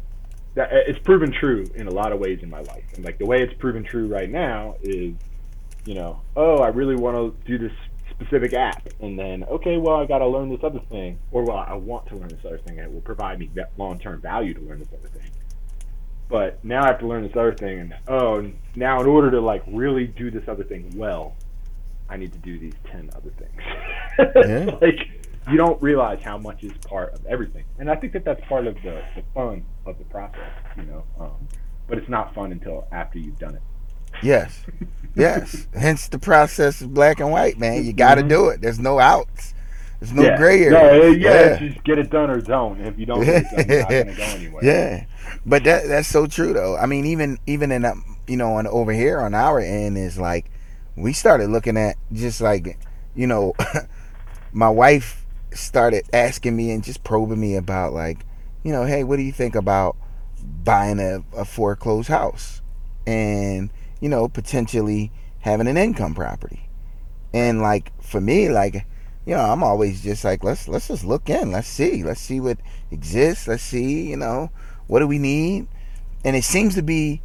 that 0.55 0.69
it's 0.73 0.99
proven 1.00 1.33
true 1.33 1.64
in 1.75 1.87
a 1.87 1.90
lot 1.90 2.12
of 2.12 2.19
ways 2.19 2.40
in 2.43 2.50
my 2.50 2.61
life, 2.61 2.85
and 2.95 3.05
like 3.05 3.19
the 3.19 3.26
way 3.26 3.43
it's 3.43 3.55
proven 3.55 3.85
true 3.85 4.07
right 4.07 4.31
now 4.31 4.76
is 4.83 5.14
you 5.85 5.95
know, 5.95 6.21
oh, 6.37 6.59
I 6.59 6.69
really 6.69 6.97
want 6.97 7.17
to 7.17 7.49
do 7.49 7.59
this 7.59 7.76
specific 8.11 8.52
app, 8.52 8.88
and 9.00 9.19
then 9.19 9.45
okay, 9.45 9.76
well, 9.76 9.97
I 9.97 10.07
got 10.07 10.19
to 10.19 10.26
learn 10.26 10.50
this 10.50 10.61
other 10.62 10.81
thing, 10.90 11.19
or 11.33 11.45
well, 11.45 11.64
I 11.67 11.75
want 11.75 12.07
to 12.09 12.17
learn 12.17 12.29
this 12.29 12.45
other 12.45 12.59
thing, 12.59 12.79
and 12.79 12.87
it 12.87 12.93
will 12.93 13.00
provide 13.00 13.38
me 13.38 13.50
long-term 13.79 14.21
value 14.21 14.55
to 14.55 14.61
learn 14.61 14.79
this 14.79 14.88
other 14.93 15.09
thing. 15.09 15.31
But 16.29 16.64
now 16.64 16.85
I 16.85 16.88
have 16.88 17.00
to 17.00 17.07
learn 17.07 17.23
this 17.23 17.33
other 17.35 17.55
thing, 17.55 17.81
and 17.81 17.95
oh, 18.09 18.52
now 18.76 19.00
in 19.00 19.07
order 19.07 19.31
to 19.31 19.40
like 19.40 19.62
really 19.67 20.07
do 20.07 20.31
this 20.31 20.47
other 20.49 20.64
thing 20.64 20.93
well, 20.97 21.35
I 22.09 22.17
need 22.17 22.33
to 22.33 22.38
do 22.38 22.59
these 22.59 22.75
ten 22.90 23.11
other 23.14 23.31
things. 23.31 23.62
Yeah. 24.47 24.76
like 24.83 25.19
you 25.50 25.57
don't 25.57 25.80
realize 25.83 26.23
how 26.23 26.38
much 26.38 26.62
is 26.62 26.73
part 26.87 27.14
of 27.14 27.25
everything, 27.26 27.64
and 27.78 27.90
I 27.90 27.97
think 27.97 28.12
that 28.12 28.25
that's 28.25 28.40
part 28.49 28.66
of 28.66 28.75
the, 28.76 29.02
the 29.14 29.23
fun 29.35 29.64
of 29.87 29.99
the 29.99 30.04
process, 30.04 30.50
you 30.76 30.85
know. 30.85 31.04
Um, 31.19 31.49
but 31.88 31.99
it's 31.99 32.09
not 32.09 32.35
fun 32.35 32.52
until 32.52 32.87
after 32.92 33.19
you've 33.19 33.38
done 33.38 33.57
it. 33.57 33.62
Yes. 34.23 34.64
Yes. 35.14 35.66
Hence 35.75 36.09
the 36.09 36.19
process 36.19 36.80
is 36.80 36.87
black 36.87 37.21
and 37.21 37.30
white, 37.30 37.59
man. 37.59 37.85
You 37.85 37.92
got 37.92 38.16
to 38.16 38.21
mm-hmm. 38.21 38.28
do 38.28 38.49
it. 38.50 38.61
There's 38.61 38.78
no 38.78 38.99
outs. 38.99 39.54
There's 40.00 40.12
no 40.12 40.23
yeah. 40.23 40.37
gray 40.38 40.64
area. 40.64 40.71
No, 40.71 41.07
yeah, 41.11 41.59
just 41.59 41.85
get 41.85 41.99
it 41.99 42.09
done 42.09 42.30
or 42.30 42.40
don't. 42.40 42.80
If 42.80 42.99
you 42.99 43.04
don't 43.04 43.23
get 43.23 43.45
it 43.45 43.57
done, 43.57 43.69
you're 43.69 43.80
not 43.80 43.88
gonna 43.90 44.16
go 44.16 44.23
anywhere. 44.23 44.64
Yeah, 44.64 45.04
but 45.45 45.64
that 45.64 45.88
that's 45.88 46.09
so 46.09 46.26
true 46.26 46.54
though. 46.54 46.75
I 46.75 46.87
mean, 46.87 47.04
even 47.04 47.38
even 47.47 47.71
in 47.71 47.85
um, 47.85 48.16
you 48.26 48.38
know 48.38 48.54
on 48.54 48.66
over 48.66 48.92
here 48.92 49.21
on 49.21 49.35
our 49.35 49.61
end 49.61 49.99
is 49.99 50.16
like 50.16 50.50
we 50.97 51.12
started 51.12 51.50
looking 51.50 51.76
at 51.76 51.97
just 52.14 52.40
like 52.40 52.78
you 53.14 53.26
know 53.26 53.52
my 54.52 54.71
wife 54.71 55.19
started 55.52 56.04
asking 56.12 56.57
me 56.57 56.71
and 56.71 56.83
just 56.83 57.02
probing 57.04 57.40
me 57.40 57.57
about 57.57 57.92
like 57.92 58.25
you 58.62 58.73
know 58.73 58.85
hey 58.85 59.04
what 59.04 59.16
do 59.16 59.23
you 59.23 59.33
think 59.33 59.54
about 59.54 59.97
buying 60.42 60.99
a, 60.99 61.23
a 61.37 61.45
foreclosed 61.45 62.09
house? 62.09 62.62
And 63.07 63.71
you 64.00 64.09
know 64.09 64.28
potentially 64.28 65.12
having 65.40 65.66
an 65.66 65.76
income 65.76 66.14
property. 66.14 66.69
And 67.33 67.61
like 67.61 67.92
for 68.02 68.21
me 68.21 68.49
like 68.49 68.87
you 69.26 69.35
know 69.35 69.40
i'm 69.40 69.62
always 69.62 70.02
just 70.02 70.25
like 70.25 70.42
let's 70.42 70.69
let's 70.69 70.88
just 70.88 71.04
look 71.04 71.28
in. 71.28 71.52
Let's 71.52 71.69
see. 71.69 72.02
Let's 72.02 72.21
see 72.21 72.40
what 72.40 72.59
exists. 72.90 73.49
Let's 73.49 73.62
see 73.62 74.11
you 74.11 74.16
know 74.16 74.50
what 74.87 75.00
do 75.00 75.07
we 75.07 75.19
need? 75.19 75.69
And 76.25 76.37
it 76.37 76.45
seems 76.45 76.75
to 76.75 76.83
be 76.83 77.23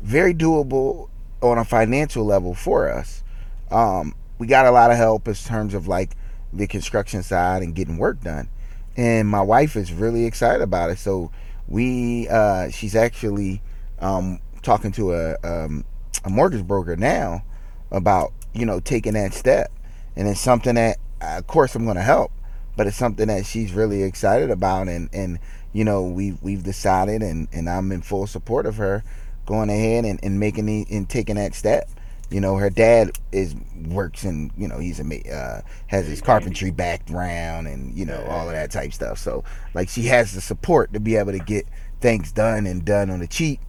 very 0.00 0.32
doable 0.32 1.08
on 1.42 1.58
a 1.58 1.64
financial 1.64 2.24
level 2.24 2.54
for 2.54 2.88
us. 2.90 3.22
Um, 3.70 4.14
we 4.38 4.46
got 4.46 4.66
a 4.66 4.70
lot 4.70 4.90
of 4.90 4.96
help 4.96 5.28
in 5.28 5.34
terms 5.34 5.74
of 5.74 5.88
like 5.88 6.16
the 6.52 6.66
construction 6.66 7.22
side 7.22 7.62
and 7.62 7.74
getting 7.74 7.98
work 7.98 8.22
done. 8.22 8.48
And 8.96 9.28
my 9.28 9.42
wife 9.42 9.76
is 9.76 9.92
really 9.92 10.24
excited 10.24 10.62
about 10.62 10.90
it. 10.90 10.98
So 10.98 11.30
we 11.68 12.28
uh, 12.28 12.70
she's 12.70 12.96
actually 12.96 13.62
um, 14.00 14.40
talking 14.62 14.92
to 14.92 15.12
a, 15.12 15.36
um, 15.44 15.84
a 16.24 16.30
mortgage 16.30 16.66
broker 16.66 16.96
now 16.96 17.44
about 17.90 18.32
you 18.54 18.66
know 18.66 18.80
taking 18.80 19.14
that 19.14 19.34
step. 19.34 19.70
And 20.16 20.26
it's 20.26 20.40
something 20.40 20.74
that 20.74 20.98
of 21.20 21.46
course 21.46 21.74
i'm 21.74 21.84
going 21.84 21.96
to 21.96 22.02
help 22.02 22.30
but 22.76 22.86
it's 22.86 22.96
something 22.96 23.26
that 23.26 23.44
she's 23.44 23.72
really 23.72 24.04
excited 24.04 24.50
about. 24.50 24.88
And 24.88 25.08
and 25.12 25.38
you 25.72 25.84
know 25.84 26.04
we 26.04 26.38
we've 26.40 26.62
decided 26.62 27.22
and 27.22 27.48
and 27.52 27.68
i'm 27.68 27.92
in 27.92 28.02
full 28.02 28.26
support 28.26 28.66
of 28.66 28.76
her 28.76 29.04
going 29.46 29.68
ahead 29.70 30.04
and, 30.04 30.18
and 30.22 30.40
making 30.40 30.66
the 30.66 30.86
and 30.90 31.08
taking 31.08 31.36
that 31.36 31.54
step 31.54 31.88
you 32.30 32.40
know 32.40 32.56
her 32.56 32.70
dad 32.70 33.18
is 33.32 33.54
works 33.88 34.24
and 34.24 34.50
you 34.56 34.68
know 34.68 34.78
he's 34.78 35.00
a 35.00 35.32
uh, 35.34 35.60
has 35.86 36.06
his 36.06 36.20
carpentry 36.20 36.70
background 36.70 37.66
and 37.66 37.96
you 37.96 38.04
know 38.04 38.22
all 38.28 38.48
of 38.48 38.54
that 38.54 38.70
type 38.70 38.92
stuff 38.92 39.18
so 39.18 39.42
like 39.74 39.88
she 39.88 40.02
has 40.02 40.34
the 40.34 40.40
support 40.40 40.92
to 40.92 41.00
be 41.00 41.16
able 41.16 41.32
to 41.32 41.38
get 41.38 41.66
things 42.00 42.30
done 42.32 42.66
and 42.66 42.84
done 42.84 43.10
on 43.10 43.20
the 43.20 43.26
cheap 43.26 43.60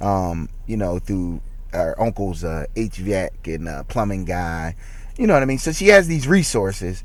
um 0.00 0.48
you 0.66 0.76
know 0.76 0.98
through 0.98 1.40
our 1.74 2.00
uncle's 2.00 2.44
uh, 2.44 2.66
HVAC 2.76 3.54
and 3.54 3.68
uh, 3.68 3.82
plumbing 3.84 4.24
guy. 4.24 4.76
You 5.18 5.26
know 5.26 5.34
what 5.34 5.42
I 5.42 5.46
mean? 5.46 5.58
So 5.58 5.72
she 5.72 5.88
has 5.88 6.08
these 6.08 6.26
resources, 6.26 7.04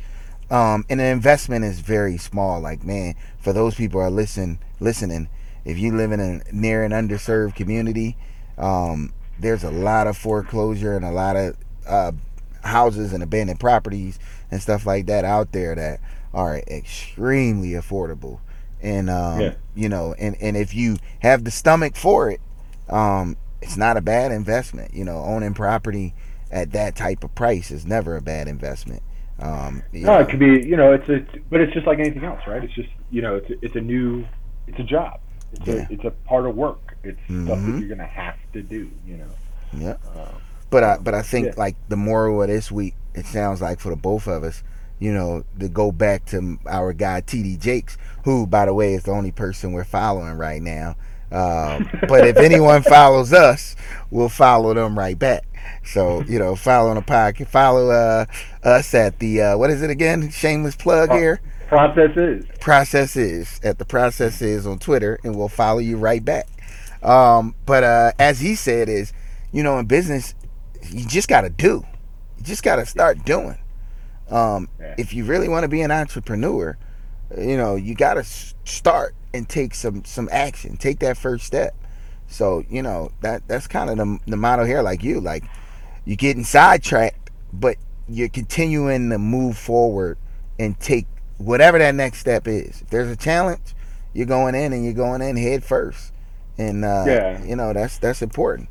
um, 0.49 0.85
and 0.89 0.99
the 0.99 1.05
investment 1.05 1.65
is 1.65 1.79
very 1.79 2.17
small. 2.17 2.61
Like 2.61 2.83
man, 2.83 3.15
for 3.39 3.53
those 3.53 3.75
people 3.75 3.99
who 3.99 4.07
are 4.07 4.11
listen 4.11 4.59
listening, 4.79 5.29
if 5.65 5.77
you 5.77 5.95
live 5.95 6.11
in 6.11 6.19
a 6.19 6.41
near 6.51 6.83
an 6.83 6.91
underserved 6.91 7.55
community, 7.55 8.17
um, 8.57 9.13
there's 9.39 9.63
a 9.63 9.71
lot 9.71 10.07
of 10.07 10.17
foreclosure 10.17 10.95
and 10.95 11.05
a 11.05 11.11
lot 11.11 11.35
of 11.35 11.55
uh, 11.87 12.11
houses 12.63 13.13
and 13.13 13.23
abandoned 13.23 13.59
properties 13.59 14.19
and 14.51 14.61
stuff 14.61 14.85
like 14.85 15.05
that 15.07 15.25
out 15.25 15.51
there 15.51 15.75
that 15.75 15.99
are 16.33 16.57
extremely 16.67 17.69
affordable. 17.71 18.39
And 18.81 19.09
um, 19.09 19.39
Yeah. 19.41 19.53
you 19.75 19.89
know, 19.89 20.13
and 20.17 20.35
and 20.41 20.55
if 20.57 20.73
you 20.73 20.97
have 21.19 21.43
the 21.43 21.51
stomach 21.51 21.95
for 21.95 22.29
it, 22.31 22.41
um, 22.89 23.37
it's 23.61 23.77
not 23.77 23.97
a 23.97 24.01
bad 24.01 24.31
investment. 24.31 24.93
You 24.93 25.03
know, 25.03 25.19
owning 25.19 25.53
property 25.53 26.13
at 26.51 26.71
that 26.71 26.95
type 26.95 27.23
of 27.23 27.33
price 27.35 27.71
is 27.71 27.85
never 27.85 28.15
a 28.15 28.21
bad 28.21 28.47
investment. 28.47 29.03
Um, 29.39 29.83
No, 29.93 30.13
know, 30.13 30.19
it 30.19 30.29
could 30.29 30.39
be, 30.39 30.65
you 30.67 30.75
know, 30.75 30.93
it's 30.93 31.07
a, 31.09 31.25
but 31.49 31.61
it's 31.61 31.73
just 31.73 31.87
like 31.87 31.99
anything 31.99 32.23
else, 32.23 32.41
right? 32.47 32.63
It's 32.63 32.73
just, 32.73 32.89
you 33.09 33.21
know, 33.21 33.35
it's 33.35 33.49
a, 33.49 33.65
it's 33.65 33.75
a 33.75 33.81
new, 33.81 34.25
it's 34.67 34.79
a 34.79 34.83
job. 34.83 35.19
It's 35.53 35.67
Yeah. 35.67 35.87
a, 35.89 35.93
it's 35.93 36.03
a 36.05 36.11
part 36.11 36.45
of 36.45 36.55
work. 36.55 36.88
It's 37.03 37.19
stuff 37.25 37.57
Mhm. 37.59 37.73
that 37.73 37.79
you're 37.79 37.95
gonna 37.97 38.07
have 38.07 38.35
to 38.53 38.61
do, 38.61 38.89
you 39.07 39.17
know. 39.17 39.25
yeah. 39.73 39.93
Um, 40.15 40.41
But 40.69 40.83
I 40.83 40.97
but 40.97 41.13
I 41.15 41.21
think 41.21 41.47
Yeah. 41.47 41.53
like 41.57 41.75
the 41.89 41.95
moral 41.97 42.41
of 42.43 42.47
this 42.47 42.71
week, 42.71 42.95
it 43.15 43.25
sounds 43.25 43.61
like 43.61 43.79
for 43.79 43.89
the 43.89 43.95
both 43.95 44.27
of 44.27 44.43
us, 44.43 44.61
you 44.99 45.11
know, 45.13 45.43
to 45.59 45.67
go 45.69 45.91
back 45.91 46.25
to 46.27 46.57
our 46.69 46.93
guy 46.93 47.21
TD 47.21 47.57
Jakes, 47.57 47.97
who 48.23 48.45
by 48.45 48.65
the 48.65 48.73
way 48.73 48.93
is 48.93 49.03
the 49.03 49.11
only 49.11 49.31
person 49.31 49.71
we're 49.71 49.83
following 49.83 50.33
right 50.33 50.61
now. 50.61 50.95
Um, 51.31 51.87
but 52.07 52.27
if 52.27 52.37
anyone 52.37 52.81
follows 52.83 53.33
us, 53.33 53.75
we'll 54.11 54.29
follow 54.29 54.73
them 54.73 54.97
right 54.97 55.17
back. 55.17 55.43
So 55.83 56.23
you 56.27 56.37
know, 56.39 56.55
follow 56.55 56.89
on 56.89 56.95
the 56.97 57.01
podcast, 57.01 57.47
follow 57.47 57.89
uh, 57.89 58.25
us 58.63 58.93
at 58.93 59.17
the 59.19 59.41
uh, 59.41 59.57
what 59.57 59.69
is 59.71 59.81
it 59.81 59.89
again? 59.89 60.29
Shameless 60.29 60.75
plug 60.75 61.11
here. 61.11 61.39
process 61.67 62.15
is. 62.17 62.45
Process 62.59 63.15
is 63.15 63.59
at 63.63 63.77
the 63.79 63.85
process 63.85 64.41
is 64.41 64.65
on 64.67 64.77
Twitter, 64.79 65.19
and 65.23 65.35
we'll 65.35 65.47
follow 65.49 65.79
you 65.79 65.97
right 65.97 66.23
back. 66.23 66.47
Um, 67.01 67.55
but 67.65 67.83
uh, 67.83 68.11
as 68.19 68.39
he 68.39 68.55
said, 68.55 68.89
is 68.89 69.13
you 69.51 69.63
know, 69.63 69.79
in 69.79 69.85
business, 69.85 70.35
you 70.89 71.07
just 71.07 71.27
got 71.27 71.41
to 71.41 71.49
do. 71.49 71.85
You 72.37 72.43
just 72.43 72.63
got 72.63 72.77
to 72.77 72.85
start 72.85 73.25
doing. 73.25 73.57
Um, 74.29 74.69
Yeah. 74.79 74.95
If 74.97 75.13
you 75.13 75.25
really 75.25 75.49
want 75.49 75.63
to 75.63 75.67
be 75.67 75.81
an 75.81 75.91
entrepreneur, 75.91 76.77
you 77.37 77.57
know, 77.57 77.75
you 77.75 77.95
got 77.95 78.15
to 78.15 78.23
start 78.23 79.15
and 79.33 79.47
take 79.47 79.73
some 79.73 80.03
some 80.05 80.29
action. 80.31 80.77
Take 80.77 80.99
that 80.99 81.17
first 81.17 81.45
step. 81.45 81.75
So 82.27 82.63
you 82.69 82.81
know 82.83 83.11
that 83.21 83.47
that's 83.47 83.67
kind 83.67 83.89
of 83.89 83.97
the 83.97 84.19
the 84.27 84.37
motto 84.37 84.65
here. 84.65 84.81
Like 84.81 85.03
you, 85.03 85.19
like 85.19 85.43
you're 86.05 86.15
getting 86.15 86.43
sidetracked, 86.43 87.31
but 87.51 87.77
you're 88.07 88.29
continuing 88.29 89.09
to 89.09 89.17
move 89.17 89.57
forward 89.57 90.17
and 90.59 90.79
take 90.79 91.05
whatever 91.37 91.79
that 91.79 91.95
next 91.95 92.19
step 92.19 92.47
is. 92.47 92.81
If 92.81 92.89
there's 92.89 93.09
a 93.09 93.15
challenge, 93.15 93.73
you're 94.13 94.25
going 94.25 94.55
in 94.55 94.73
and 94.73 94.83
you're 94.83 94.93
going 94.93 95.21
in 95.21 95.37
head 95.37 95.63
first. 95.63 96.13
And 96.59 96.85
uh, 96.85 97.05
Yeah. 97.07 97.43
you 97.43 97.55
know 97.55 97.73
that's 97.73 97.97
that's 97.97 98.21
important. 98.21 98.69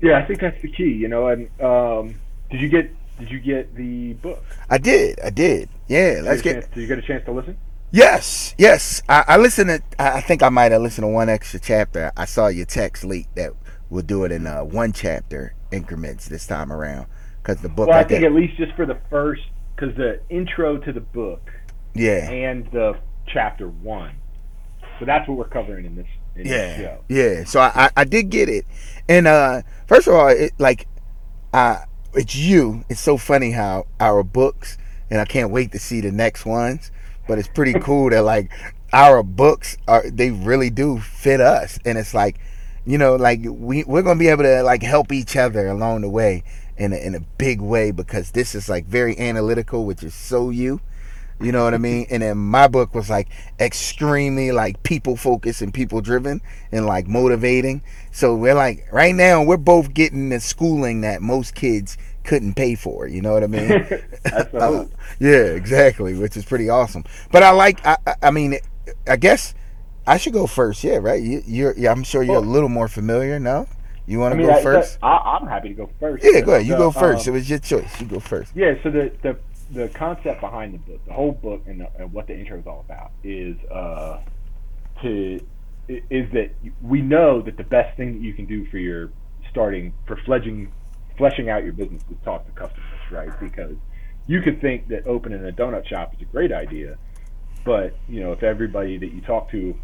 Yeah, 0.00 0.18
I 0.18 0.24
think 0.24 0.40
that's 0.40 0.60
the 0.62 0.72
key, 0.72 0.90
you 0.90 1.08
know. 1.08 1.28
And 1.28 1.48
um, 1.60 2.20
did 2.50 2.60
you 2.60 2.68
get 2.68 2.90
did 3.18 3.30
you 3.30 3.38
get 3.38 3.74
the 3.76 4.14
book? 4.14 4.42
I 4.70 4.78
did, 4.78 5.20
I 5.20 5.30
did. 5.30 5.68
Yeah, 5.88 6.22
Did 6.22 6.24
let's 6.24 6.42
get. 6.42 6.52
chance, 6.54 6.66
did 6.74 6.80
you 6.80 6.86
get 6.86 6.98
a 6.98 7.02
chance 7.02 7.24
to 7.26 7.32
listen? 7.32 7.58
Yes, 7.92 8.54
yes. 8.56 9.02
I, 9.08 9.24
I 9.28 9.36
listened 9.36 9.68
to. 9.70 9.82
I 10.02 10.20
think 10.22 10.42
I 10.42 10.48
might 10.48 10.72
have 10.72 10.80
listened 10.80 11.02
to 11.04 11.08
one 11.08 11.28
extra 11.28 11.60
chapter. 11.60 12.12
I 12.16 12.24
saw 12.24 12.46
your 12.48 12.66
text 12.66 13.04
leak 13.04 13.26
that 13.34 13.52
we'll 13.90 14.02
do 14.02 14.24
it 14.24 14.32
in 14.32 14.46
uh, 14.46 14.64
one 14.64 14.92
chapter 14.92 15.54
increments 15.70 16.28
this 16.28 16.46
time 16.46 16.72
around 16.72 17.06
because 17.42 17.60
the 17.60 17.68
book. 17.68 17.88
Well, 17.88 17.98
I 17.98 18.00
I 18.02 18.04
think 18.04 18.24
at 18.24 18.32
least 18.32 18.56
just 18.56 18.72
for 18.74 18.86
the 18.86 18.98
first, 19.10 19.42
because 19.76 19.94
the 19.96 20.20
intro 20.30 20.78
to 20.78 20.92
the 20.92 21.00
book 21.00 21.50
yeah, 21.94 22.30
and 22.30 22.64
the 22.70 22.96
chapter 23.26 23.68
one. 23.68 24.14
So 24.98 25.04
that's 25.04 25.28
what 25.28 25.36
we're 25.36 25.48
covering 25.48 25.84
in 25.84 25.96
this 25.96 26.06
yeah, 26.36 26.96
yeah. 27.08 27.44
So 27.44 27.60
I, 27.60 27.72
I 27.74 27.90
I 27.98 28.04
did 28.04 28.30
get 28.30 28.48
it, 28.48 28.66
and 29.08 29.26
uh 29.26 29.62
first 29.86 30.06
of 30.06 30.14
all, 30.14 30.28
it 30.28 30.52
like, 30.58 30.86
uh 31.52 31.78
it's 32.14 32.34
you. 32.34 32.84
It's 32.88 33.00
so 33.00 33.16
funny 33.16 33.52
how 33.52 33.86
our 33.98 34.22
books, 34.22 34.78
and 35.10 35.20
I 35.20 35.24
can't 35.24 35.50
wait 35.50 35.72
to 35.72 35.78
see 35.78 36.00
the 36.00 36.12
next 36.12 36.44
ones. 36.44 36.90
But 37.28 37.38
it's 37.38 37.48
pretty 37.48 37.78
cool 37.80 38.10
that 38.10 38.22
like 38.22 38.50
our 38.92 39.22
books 39.22 39.76
are 39.86 40.08
they 40.10 40.30
really 40.30 40.70
do 40.70 40.98
fit 40.98 41.40
us, 41.40 41.78
and 41.84 41.98
it's 41.98 42.14
like, 42.14 42.40
you 42.86 42.98
know, 42.98 43.16
like 43.16 43.40
we 43.44 43.84
we're 43.84 44.02
gonna 44.02 44.18
be 44.18 44.28
able 44.28 44.44
to 44.44 44.62
like 44.62 44.82
help 44.82 45.12
each 45.12 45.36
other 45.36 45.68
along 45.68 46.02
the 46.02 46.08
way 46.08 46.42
in 46.76 46.92
a, 46.92 46.96
in 46.96 47.14
a 47.14 47.20
big 47.20 47.60
way 47.60 47.90
because 47.90 48.30
this 48.32 48.54
is 48.54 48.68
like 48.68 48.86
very 48.86 49.16
analytical, 49.18 49.84
which 49.84 50.02
is 50.02 50.14
so 50.14 50.50
you. 50.50 50.80
You 51.40 51.52
know 51.52 51.64
what 51.64 51.72
I 51.74 51.78
mean? 51.78 52.06
And 52.10 52.22
then 52.22 52.36
my 52.36 52.68
book 52.68 52.94
was 52.94 53.08
like 53.08 53.28
extremely 53.58 54.52
like 54.52 54.82
people 54.82 55.16
focused 55.16 55.62
and 55.62 55.72
people 55.72 56.00
driven 56.02 56.42
and 56.70 56.84
like 56.86 57.06
motivating. 57.08 57.82
So 58.12 58.34
we're 58.36 58.54
like 58.54 58.86
right 58.92 59.14
now 59.14 59.42
we're 59.42 59.56
both 59.56 59.94
getting 59.94 60.28
the 60.28 60.40
schooling 60.40 61.00
that 61.00 61.22
most 61.22 61.54
kids 61.54 61.96
couldn't 62.24 62.54
pay 62.54 62.74
for. 62.74 63.08
You 63.08 63.22
know 63.22 63.32
what 63.32 63.42
I 63.42 63.46
mean? 63.46 63.70
Uh, 64.52 64.84
yeah, 65.18 65.30
exactly, 65.56 66.14
which 66.14 66.36
is 66.36 66.44
pretty 66.44 66.68
awesome. 66.68 67.04
But 67.32 67.42
I 67.42 67.50
like 67.50 67.84
I 67.86 67.96
I- 68.06 68.14
I 68.24 68.30
mean 68.30 68.58
I 69.08 69.16
guess 69.16 69.54
I 70.06 70.18
should 70.18 70.32
go 70.34 70.46
first. 70.46 70.84
Yeah, 70.84 70.96
right. 70.96 71.22
You, 71.22 71.42
you're 71.46 71.74
yeah, 71.76 71.90
I'm 71.90 72.02
sure 72.04 72.22
you're 72.22 72.36
a 72.36 72.40
little 72.40 72.68
more 72.68 72.88
familiar. 72.88 73.38
No, 73.40 73.66
you 74.06 74.18
want 74.18 74.34
I 74.34 74.36
to 74.36 74.42
mean, 74.42 74.52
go 74.52 74.58
I, 74.58 74.62
first? 74.62 74.98
I, 75.02 75.16
I'm 75.40 75.46
happy 75.46 75.68
to 75.68 75.74
go 75.74 75.90
first. 75.98 76.22
yeah, 76.24 76.40
go 76.40 76.52
ahead. 76.52 76.66
You 76.66 76.72
So, 76.74 76.78
go 76.78 76.90
first. 76.90 77.26
um, 77.28 77.32
it 77.34 77.36
was 77.38 77.48
your 77.48 77.58
choice. 77.60 78.00
You 78.00 78.06
go 78.06 78.20
first. 78.20 78.52
Yeah, 78.54 78.74
so 78.82 78.90
the 78.90 79.10
the 79.22 79.36
the 79.70 79.90
concept 79.96 80.40
behind 80.40 80.74
the 80.74 80.78
book, 80.78 81.00
the 81.06 81.12
whole 81.12 81.32
book, 81.32 81.62
and, 81.66 81.80
the, 81.80 81.86
and 81.98 82.12
what 82.12 82.26
the 82.26 82.38
intro 82.38 82.58
is 82.58 82.66
all 82.66 82.80
about 82.88 83.12
is 83.22 83.56
uh, 83.74 84.18
to 85.02 85.40
is 85.88 86.30
that 86.32 86.54
we 86.80 87.02
know 87.02 87.42
that 87.42 87.56
the 87.56 87.64
best 87.64 87.96
thing 87.96 88.12
that 88.12 88.20
you 88.22 88.34
can 88.34 88.46
do 88.46 88.64
for 88.70 88.78
your 88.78 89.12
starting 89.50 89.94
for 90.06 90.16
fledging 90.24 90.72
fleshing 91.18 91.50
out 91.50 91.64
your 91.64 91.72
business 91.72 92.02
is 92.10 92.16
talk 92.24 92.46
to 92.46 92.52
customers, 92.52 93.00
right? 93.10 93.38
Because 93.40 93.76
you 94.26 94.40
could 94.42 94.60
think 94.60 94.88
that 94.88 95.06
opening 95.06 95.44
a 95.46 95.52
donut 95.52 95.86
shop 95.88 96.12
is 96.14 96.20
a 96.22 96.26
great 96.32 96.52
idea, 96.52 96.96
but 97.64 98.00
you 98.06 98.20
know 98.20 98.32
if 98.32 98.42
everybody 98.42 98.98
that 98.98 99.12
you 99.12 99.20
talk 99.22 99.50
to 99.50 99.80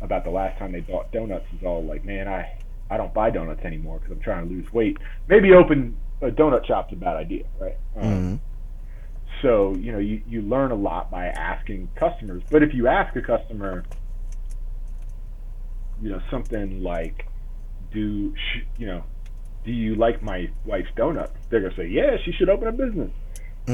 about 0.00 0.24
the 0.24 0.30
last 0.30 0.58
time 0.58 0.72
they 0.72 0.80
bought 0.80 1.10
donuts 1.12 1.46
is 1.52 1.60
all 1.64 1.84
like, 1.84 2.04
man, 2.04 2.28
I 2.28 2.46
I 2.90 2.96
don't 2.96 3.12
buy 3.14 3.30
donuts 3.30 3.62
anymore 3.64 3.98
because 3.98 4.12
I'm 4.12 4.22
trying 4.22 4.48
to 4.48 4.54
lose 4.54 4.66
weight. 4.72 4.96
Maybe 5.28 5.52
open 5.52 5.96
a 6.22 6.28
donut 6.30 6.66
shop's 6.66 6.92
a 6.92 6.96
bad 6.96 7.16
idea, 7.16 7.44
right? 7.60 7.76
Um, 7.96 8.02
Mhm. 8.04 8.40
So 9.42 9.74
you 9.76 9.92
know 9.92 9.98
you, 9.98 10.22
you 10.26 10.42
learn 10.42 10.70
a 10.70 10.74
lot 10.74 11.10
by 11.10 11.26
asking 11.26 11.88
customers 11.96 12.42
but 12.50 12.62
if 12.62 12.74
you 12.74 12.86
ask 12.88 13.14
a 13.16 13.22
customer 13.22 13.84
you 16.02 16.10
know 16.10 16.20
something 16.30 16.82
like 16.82 17.26
do 17.92 18.34
sh- 18.36 18.66
you 18.76 18.86
know 18.86 19.04
do 19.64 19.72
you 19.72 19.94
like 19.94 20.22
my 20.22 20.48
wife's 20.64 20.90
donuts 20.96 21.32
they're 21.50 21.60
gonna 21.60 21.74
say 21.76 21.86
yeah 21.86 22.16
she 22.24 22.32
should 22.32 22.48
open 22.48 22.68
a 22.68 22.72
business 22.72 23.10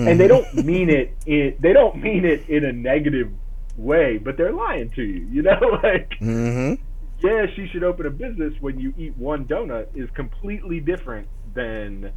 and 0.08 0.18
they 0.20 0.26
don't 0.28 0.52
mean 0.54 0.90
it 0.90 1.16
in 1.26 1.54
they 1.60 1.72
don't 1.72 1.96
mean 1.96 2.24
it 2.24 2.48
in 2.48 2.64
a 2.64 2.72
negative 2.72 3.30
way 3.76 4.18
but 4.18 4.36
they're 4.36 4.52
lying 4.52 4.90
to 4.90 5.02
you 5.02 5.26
you 5.30 5.42
know 5.42 5.58
like 5.82 6.12
Mm-hmm. 6.20 6.82
yeah, 7.26 7.46
she 7.54 7.68
should 7.68 7.84
open 7.84 8.06
a 8.06 8.10
business 8.10 8.54
when 8.60 8.78
you 8.78 8.92
eat 8.98 9.16
one 9.16 9.44
donut 9.46 9.86
is 9.94 10.08
completely 10.14 10.80
different 10.80 11.28
than 11.54 12.12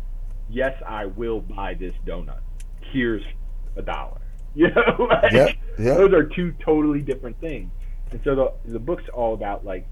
yes, 0.50 0.74
I 0.86 1.06
will 1.06 1.40
buy 1.42 1.74
this 1.76 1.94
donut. 2.06 2.40
Here's 2.92 3.24
a 3.76 3.82
dollar. 3.82 4.22
You 4.56 4.70
know, 4.70 5.08
like, 5.08 5.32
Yep, 5.34 5.50
yep. 5.78 5.98
those 5.98 6.14
are 6.14 6.24
two 6.24 6.52
totally 6.66 7.02
different 7.02 7.40
things. 7.40 7.70
And 8.10 8.20
so 8.24 8.34
the 8.66 8.72
the 8.72 8.80
book's 8.80 9.04
all 9.14 9.36
about 9.36 9.64
like 9.64 9.86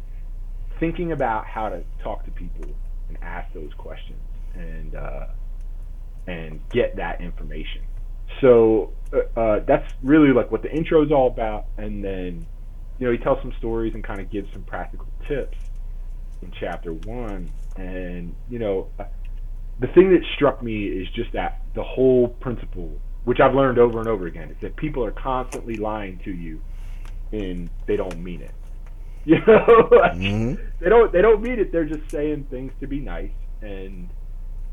thinking 0.79 1.11
about 1.11 1.45
how 1.45 1.69
to 1.69 1.83
talk 2.01 2.25
to 2.25 2.31
people 2.31 2.65
and 3.07 3.17
ask 3.21 3.53
those 3.53 3.71
questions 3.77 4.19
and 4.55 4.95
uh, 4.95 5.27
and 6.25 6.67
get 6.71 6.95
that 6.95 7.21
information. 7.21 7.83
So 8.41 8.91
uh, 9.13 9.39
uh, 9.39 9.59
that's 9.67 9.93
really 10.01 10.33
like 10.33 10.51
what 10.51 10.63
the 10.63 10.71
intro 10.71 11.05
is 11.05 11.11
all 11.11 11.27
about, 11.27 11.65
and 11.77 12.03
then 12.03 12.47
you 12.99 13.05
know, 13.07 13.11
he 13.11 13.17
tells 13.17 13.41
some 13.41 13.53
stories 13.57 13.93
and 13.93 14.03
kind 14.03 14.19
of 14.21 14.29
gives 14.29 14.51
some 14.53 14.63
practical 14.63 15.07
tips 15.27 15.57
in 16.41 16.51
chapter 16.59 16.93
one. 16.93 17.51
And, 17.75 18.33
you 18.49 18.59
know, 18.59 18.89
uh, 18.99 19.05
the 19.79 19.87
thing 19.87 20.11
that 20.11 20.21
struck 20.35 20.61
me 20.63 20.85
is 20.85 21.07
just 21.09 21.31
that 21.33 21.61
the 21.73 21.83
whole 21.83 22.27
principle, 22.29 23.01
which 23.25 23.39
I've 23.39 23.53
learned 23.55 23.77
over 23.77 23.99
and 23.99 24.07
over 24.07 24.25
again, 24.27 24.49
is 24.51 24.57
that 24.61 24.75
people 24.75 25.03
are 25.03 25.11
constantly 25.11 25.75
lying 25.75 26.19
to 26.25 26.31
you 26.31 26.61
and 27.31 27.69
they 27.87 27.95
don't 27.97 28.17
mean 28.23 28.41
it. 28.41 28.51
You 29.27 29.39
know, 29.47 29.89
like, 29.91 30.11
Mhm. 30.13 30.59
they 30.79 30.87
don't 30.87 31.11
they 31.11 31.21
don't 31.23 31.41
mean 31.41 31.57
it. 31.59 31.71
They're 31.71 31.85
just 31.85 32.03
saying 32.11 32.45
things 32.51 32.71
to 32.79 32.85
be 32.85 32.99
nice. 32.99 33.31
And 33.61 34.09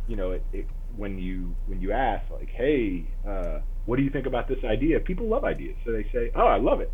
you 0.06 0.14
know, 0.16 0.32
it, 0.32 0.44
it, 0.52 0.66
when 0.94 1.18
you 1.18 1.56
when 1.64 1.80
you 1.80 1.92
ask 1.92 2.30
like, 2.30 2.50
hey, 2.50 3.06
uh, 3.26 3.60
what 3.86 3.96
do 3.96 4.02
you 4.02 4.10
think 4.10 4.26
about 4.26 4.48
this 4.48 4.62
idea? 4.62 5.00
People 5.00 5.26
love 5.26 5.44
ideas, 5.44 5.76
so 5.86 5.92
they 5.92 6.04
say, 6.12 6.30
oh, 6.34 6.46
I 6.46 6.58
love 6.58 6.82
it 6.82 6.92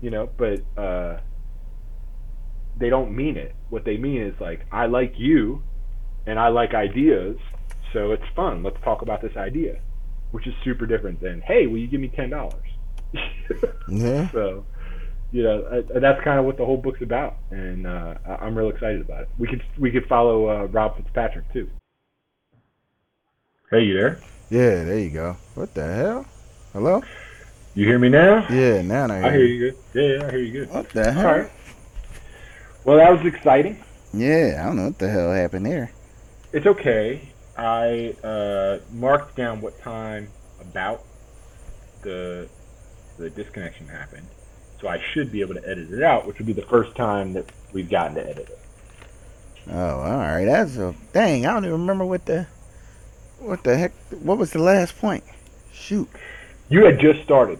you 0.00 0.10
know, 0.10 0.28
but 0.36 0.60
uh, 0.76 1.18
they 2.78 2.88
don't 2.88 3.14
mean 3.14 3.36
it. 3.36 3.54
What 3.68 3.84
they 3.84 3.96
mean 3.96 4.22
is 4.22 4.34
like, 4.40 4.66
I 4.72 4.86
like 4.86 5.14
you, 5.18 5.62
and 6.26 6.38
I 6.38 6.48
like 6.48 6.74
ideas, 6.74 7.36
so 7.92 8.12
it's 8.12 8.24
fun. 8.36 8.62
Let's 8.62 8.80
talk 8.82 9.02
about 9.02 9.20
this 9.22 9.36
idea, 9.36 9.78
which 10.32 10.46
is 10.46 10.54
super 10.64 10.86
different 10.86 11.20
than, 11.20 11.40
hey, 11.42 11.66
will 11.66 11.78
you 11.78 11.86
give 11.88 12.00
me 12.00 12.08
ten 12.08 12.30
dollars? 12.30 12.66
Yeah. 13.88 14.30
so, 14.30 14.64
you 15.32 15.42
know, 15.42 15.62
uh, 15.62 15.98
that's 15.98 16.22
kind 16.22 16.38
of 16.38 16.44
what 16.44 16.56
the 16.56 16.64
whole 16.64 16.76
book's 16.76 17.02
about, 17.02 17.36
and 17.50 17.86
uh, 17.86 18.14
I- 18.26 18.36
I'm 18.46 18.56
real 18.56 18.68
excited 18.70 19.00
about 19.00 19.22
it. 19.22 19.28
We 19.38 19.48
could 19.48 19.62
we 19.78 19.90
could 19.90 20.06
follow 20.06 20.48
uh, 20.48 20.64
Rob 20.66 20.96
Fitzpatrick 20.96 21.52
too. 21.52 21.68
Hey, 23.70 23.82
you 23.84 23.94
there? 23.94 24.20
Yeah, 24.50 24.84
there 24.84 24.98
you 24.98 25.10
go. 25.10 25.36
What 25.54 25.74
the 25.74 25.84
hell? 25.92 26.26
Hello? 26.72 27.02
You 27.74 27.86
hear 27.86 27.98
me 28.00 28.08
now? 28.08 28.46
Yeah, 28.50 28.82
now 28.82 29.04
I 29.04 29.08
hear, 29.18 29.24
I 29.24 29.30
hear 29.32 29.44
you 29.44 29.58
good. 29.70 29.76
Yeah, 29.94 30.16
yeah, 30.18 30.26
I 30.26 30.30
hear 30.30 30.40
you 30.40 30.52
good. 30.52 30.70
What 30.70 30.88
the 30.90 31.12
hell? 31.12 31.26
All 31.26 31.38
right. 31.38 31.50
Well, 32.84 32.96
that 32.96 33.10
was 33.12 33.24
exciting. 33.32 33.82
Yeah, 34.12 34.58
I 34.60 34.66
don't 34.66 34.76
know 34.76 34.84
what 34.86 34.98
the 34.98 35.08
hell 35.08 35.32
happened 35.32 35.66
there. 35.66 35.92
It's 36.52 36.66
okay. 36.66 37.28
I 37.56 38.14
uh, 38.24 38.78
marked 38.92 39.36
down 39.36 39.60
what 39.60 39.80
time 39.80 40.28
about 40.60 41.04
the 42.02 42.48
the 43.18 43.30
disconnection 43.30 43.86
happened, 43.86 44.26
so 44.80 44.88
I 44.88 45.00
should 45.12 45.30
be 45.30 45.42
able 45.42 45.54
to 45.54 45.68
edit 45.68 45.92
it 45.92 46.02
out, 46.02 46.26
which 46.26 46.38
would 46.38 46.46
be 46.46 46.54
the 46.54 46.62
first 46.62 46.96
time 46.96 47.34
that 47.34 47.44
we've 47.72 47.90
gotten 47.90 48.14
to 48.14 48.22
edit 48.22 48.48
it. 48.48 48.58
Oh, 49.70 50.00
all 50.00 50.18
right. 50.18 50.46
That's 50.46 50.76
a 50.76 50.94
dang. 51.12 51.46
I 51.46 51.52
don't 51.52 51.64
even 51.64 51.80
remember 51.80 52.04
what 52.04 52.24
the 52.26 52.46
what 53.38 53.62
the 53.62 53.76
heck. 53.76 53.92
What 54.22 54.38
was 54.38 54.52
the 54.52 54.62
last 54.62 54.98
point? 54.98 55.24
Shoot. 55.72 56.08
You 56.68 56.84
had 56.84 56.98
just 56.98 57.22
started. 57.22 57.58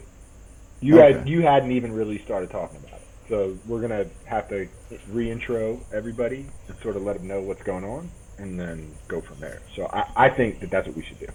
You 0.80 0.96
had 0.96 1.28
you 1.28 1.42
hadn't 1.42 1.72
even 1.72 1.92
really 1.92 2.18
started 2.18 2.50
talking 2.50 2.78
about 2.78 3.00
it. 3.00 3.06
So 3.28 3.56
we're 3.66 3.80
gonna 3.80 4.06
have 4.24 4.48
to 4.48 4.66
reintro 5.12 5.78
everybody 5.92 6.46
and 6.68 6.78
sort 6.78 6.96
of 6.96 7.02
let 7.02 7.18
them 7.18 7.28
know 7.28 7.40
what's 7.40 7.62
going 7.62 7.84
on, 7.84 8.10
and 8.40 8.58
then 8.58 8.90
go 9.08 9.20
from 9.20 9.38
there. 9.40 9.60
So 9.76 9.88
I, 9.92 10.04
I 10.26 10.28
think 10.30 10.60
that 10.60 10.70
that's 10.70 10.86
what 10.86 10.96
we 10.96 11.02
should 11.04 11.18
do. 11.20 11.26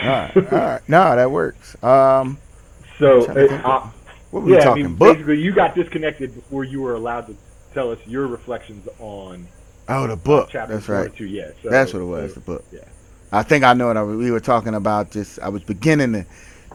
All 0.00 0.06
right. 0.08 0.36
All 0.36 0.58
right. 0.58 0.88
No, 0.88 1.16
that 1.16 1.30
works. 1.30 1.82
Um, 1.82 2.38
So 2.98 3.26
to 3.26 3.64
uh, 3.64 3.68
uh, 3.68 3.90
what 4.30 4.42
were 4.42 4.50
we 4.50 4.56
yeah, 4.56 4.70
I 4.70 4.74
mean, 4.74 4.94
book? 4.94 5.14
basically, 5.16 5.40
you 5.40 5.52
got 5.52 5.74
disconnected 5.74 6.34
before 6.34 6.64
you 6.64 6.80
were 6.82 6.94
allowed 6.94 7.26
to 7.28 7.36
tell 7.74 7.90
us 7.90 7.98
your 8.06 8.26
reflections 8.26 8.88
on 8.98 9.48
Oh, 9.88 10.06
the 10.06 10.16
book. 10.16 10.50
chapter 10.52 10.74
That's 10.74 10.88
right. 10.88 11.14
two. 11.16 11.24
Yeah, 11.26 11.50
so, 11.62 11.70
That's 11.70 11.92
what 11.94 12.02
it 12.02 12.06
was. 12.06 12.34
so- 12.34 12.40
The 12.40 12.46
book. 12.46 12.64
yeah. 12.72 12.80
I 13.32 13.42
think 13.42 13.64
I 13.64 13.74
know 13.74 13.88
what 13.88 13.96
I, 13.96 14.02
we 14.04 14.30
were 14.30 14.40
talking 14.40 14.74
about. 14.74 15.10
Just 15.10 15.38
I 15.40 15.48
was 15.48 15.62
beginning 15.62 16.12
to 16.12 16.26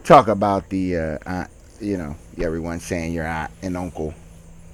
talk 0.04 0.28
about 0.28 0.70
the, 0.70 0.98
uh, 0.98 1.18
aunt, 1.26 1.50
you 1.80 1.98
know, 1.98 2.16
everyone 2.40 2.80
saying 2.80 3.14
your 3.14 3.26
aunt 3.26 3.52
and 3.64 3.76
uncle 3.78 4.14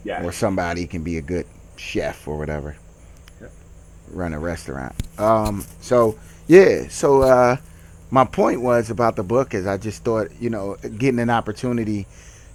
yeah, 0.04 0.23
or 0.23 0.32
somebody 0.32 0.88
can 0.88 1.04
be 1.04 1.17
a 1.17 1.21
good 1.21 1.45
chef 1.78 2.28
or 2.28 2.38
whatever. 2.38 2.75
Run 4.12 4.34
a 4.34 4.39
restaurant. 4.39 4.93
Um. 5.17 5.65
So 5.82 6.17
yeah. 6.48 6.88
So 6.89 7.22
uh, 7.22 7.58
my 8.12 8.26
point 8.26 8.62
was 8.62 8.89
about 8.89 9.15
the 9.15 9.24
book 9.24 9.54
is 9.54 9.67
I 9.67 9.78
just 9.78 10.04
thought 10.04 10.30
you 10.39 10.50
know 10.50 10.76
getting 10.98 11.19
an 11.19 11.30
opportunity 11.30 12.08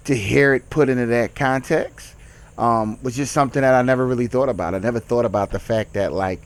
to 0.04 0.14
hear 0.14 0.54
it 0.54 0.68
put 0.70 0.88
into 0.88 1.06
that 1.06 1.34
context 1.34 2.14
um, 2.58 3.02
was 3.02 3.16
just 3.16 3.32
something 3.32 3.62
that 3.62 3.74
I 3.74 3.82
never 3.82 4.06
really 4.06 4.26
thought 4.26 4.48
about. 4.48 4.74
I 4.74 4.78
never 4.78 5.00
thought 5.00 5.24
about 5.24 5.50
the 5.50 5.58
fact 5.58 5.94
that 5.94 6.12
like 6.12 6.42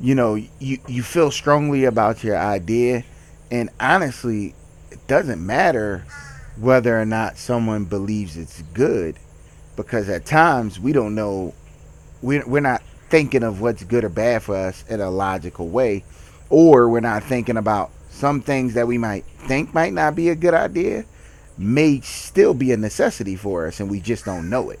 you 0.00 0.14
know 0.14 0.34
you 0.34 0.78
you 0.86 1.02
feel 1.02 1.30
strongly 1.30 1.84
about 1.84 2.24
your 2.24 2.36
idea, 2.36 3.04
and 3.50 3.70
honestly, 3.80 4.54
it 4.90 5.06
doesn't 5.06 5.44
matter 5.44 6.04
whether 6.56 7.00
or 7.00 7.06
not 7.06 7.38
someone 7.38 7.84
believes 7.84 8.36
it's 8.36 8.62
good 8.74 9.16
because 9.76 10.08
at 10.08 10.26
times 10.26 10.80
we 10.80 10.92
don't 10.92 11.14
know 11.14 11.54
we're, 12.20 12.44
we're 12.48 12.60
not 12.60 12.82
thinking 13.10 13.42
of 13.42 13.60
what's 13.60 13.84
good 13.84 14.04
or 14.04 14.08
bad 14.08 14.42
for 14.42 14.56
us 14.56 14.84
in 14.88 15.00
a 15.00 15.10
logical 15.10 15.68
way 15.68 16.04
or 16.50 16.88
we're 16.88 17.00
not 17.00 17.22
thinking 17.24 17.56
about 17.56 17.90
some 18.10 18.40
things 18.40 18.74
that 18.74 18.86
we 18.86 18.98
might 18.98 19.24
think 19.46 19.72
might 19.74 19.92
not 19.92 20.14
be 20.14 20.28
a 20.28 20.34
good 20.34 20.54
idea 20.54 21.04
may 21.56 22.00
still 22.00 22.54
be 22.54 22.72
a 22.72 22.76
necessity 22.76 23.36
for 23.36 23.66
us 23.66 23.80
and 23.80 23.90
we 23.90 24.00
just 24.00 24.24
don't 24.24 24.48
know 24.48 24.70
it 24.70 24.80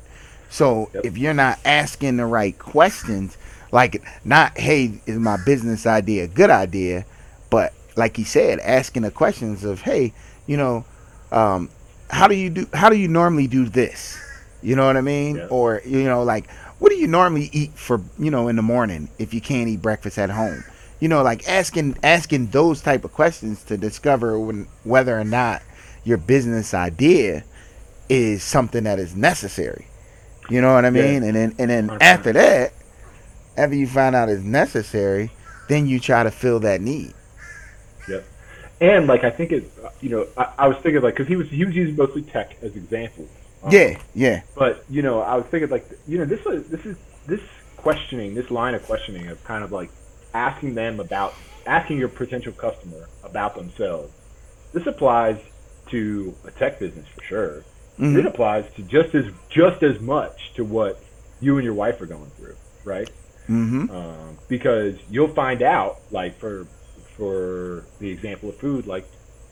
so 0.50 0.90
Yep. 0.94 1.04
if 1.04 1.18
you're 1.18 1.34
not 1.34 1.58
asking 1.64 2.16
the 2.18 2.26
right 2.26 2.58
questions 2.58 3.36
like 3.72 4.02
not 4.24 4.56
hey 4.58 5.00
is 5.06 5.18
my 5.18 5.36
business 5.44 5.86
idea 5.86 6.24
a 6.24 6.28
good 6.28 6.50
idea 6.50 7.04
but 7.50 7.72
like 7.96 8.16
he 8.16 8.24
said 8.24 8.58
asking 8.60 9.02
the 9.02 9.10
questions 9.10 9.64
of 9.64 9.80
hey 9.82 10.12
you 10.46 10.56
know 10.56 10.84
um, 11.32 11.68
how 12.10 12.26
do 12.28 12.34
you 12.34 12.48
do 12.50 12.66
how 12.72 12.88
do 12.88 12.96
you 12.96 13.08
normally 13.08 13.46
do 13.46 13.66
this 13.68 14.18
you 14.62 14.74
know 14.74 14.86
what 14.86 14.96
i 14.96 15.00
mean 15.02 15.36
Yeah. 15.36 15.46
or 15.50 15.82
you 15.84 16.04
know 16.04 16.22
like 16.22 16.48
what 16.78 16.90
do 16.90 16.96
you 16.96 17.06
normally 17.06 17.50
eat 17.52 17.72
for 17.72 18.00
you 18.18 18.30
know 18.30 18.48
in 18.48 18.56
the 18.56 18.62
morning 18.62 19.08
if 19.18 19.34
you 19.34 19.40
can't 19.40 19.68
eat 19.68 19.82
breakfast 19.82 20.18
at 20.18 20.30
home 20.30 20.64
you 21.00 21.08
know 21.08 21.22
like 21.22 21.48
asking 21.48 21.96
asking 22.02 22.48
those 22.48 22.82
type 22.82 23.04
of 23.04 23.12
questions 23.12 23.64
to 23.64 23.76
discover 23.76 24.38
when, 24.38 24.66
whether 24.84 25.18
or 25.18 25.24
not 25.24 25.62
your 26.04 26.18
business 26.18 26.74
idea 26.74 27.44
is 28.08 28.42
something 28.42 28.84
that 28.84 28.98
is 28.98 29.16
necessary 29.16 29.86
you 30.50 30.60
know 30.60 30.74
what 30.74 30.84
i 30.84 30.90
Yeah. 30.92 31.02
mean 31.02 31.22
and 31.22 31.36
then 31.36 31.54
and 31.58 31.70
then 31.70 31.88
100%. 31.88 31.98
after 32.00 32.32
that 32.32 32.72
after 33.56 33.76
you 33.76 33.86
find 33.86 34.16
out 34.16 34.28
it's 34.28 34.42
necessary 34.44 35.30
then 35.68 35.86
you 35.86 36.00
try 36.00 36.22
to 36.22 36.30
fill 36.30 36.60
that 36.60 36.80
need 36.80 37.14
Yep. 38.08 38.26
And 38.80 39.06
like 39.06 39.24
I 39.24 39.30
think 39.30 39.52
it, 39.52 39.70
you 40.00 40.10
know, 40.10 40.26
I, 40.36 40.52
I 40.58 40.68
was 40.68 40.76
thinking 40.78 41.02
like 41.02 41.14
because 41.14 41.28
he 41.28 41.36
was 41.36 41.48
he 41.50 41.64
was 41.64 41.74
using 41.74 41.96
mostly 41.96 42.22
tech 42.22 42.56
as 42.62 42.76
examples. 42.76 43.28
Um, 43.62 43.72
yeah 43.72 43.98
yeah 44.14 44.42
But 44.54 44.84
you 44.88 45.02
know, 45.02 45.20
I 45.20 45.34
was 45.36 45.46
thinking 45.46 45.70
like 45.70 45.88
you 46.06 46.18
know 46.18 46.24
this 46.24 46.44
is 46.46 46.66
this 46.68 46.84
is 46.86 46.96
this 47.26 47.40
questioning 47.76 48.34
this 48.34 48.50
line 48.50 48.74
of 48.74 48.84
questioning 48.84 49.28
of 49.28 49.42
kind 49.44 49.62
of 49.64 49.72
like 49.72 49.90
asking 50.34 50.74
them 50.74 51.00
about 51.00 51.34
asking 51.66 51.98
your 51.98 52.08
potential 52.08 52.52
customer 52.52 53.08
about 53.24 53.54
themselves. 53.54 54.12
This 54.72 54.86
applies 54.86 55.38
to 55.88 56.34
a 56.44 56.50
tech 56.50 56.78
business 56.78 57.06
for 57.14 57.22
sure. 57.22 57.64
Mhm. 57.98 58.18
It 58.18 58.26
applies 58.26 58.64
to 58.74 58.82
just 58.82 59.14
as 59.14 59.26
just 59.48 59.82
as 59.82 60.00
much 60.00 60.52
to 60.54 60.64
what 60.64 61.00
you 61.40 61.56
and 61.56 61.64
your 61.64 61.74
wife 61.74 62.00
are 62.00 62.06
going 62.06 62.30
through, 62.36 62.56
right? 62.84 63.10
mm-hmm 63.48 63.90
um, 63.90 64.36
because 64.48 64.94
you'll 65.10 65.34
find 65.34 65.62
out 65.62 66.00
like 66.10 66.38
for 66.38 66.66
for 67.16 67.84
the 67.98 68.10
example 68.10 68.50
of 68.50 68.56
food 68.56 68.86
like 68.86 69.06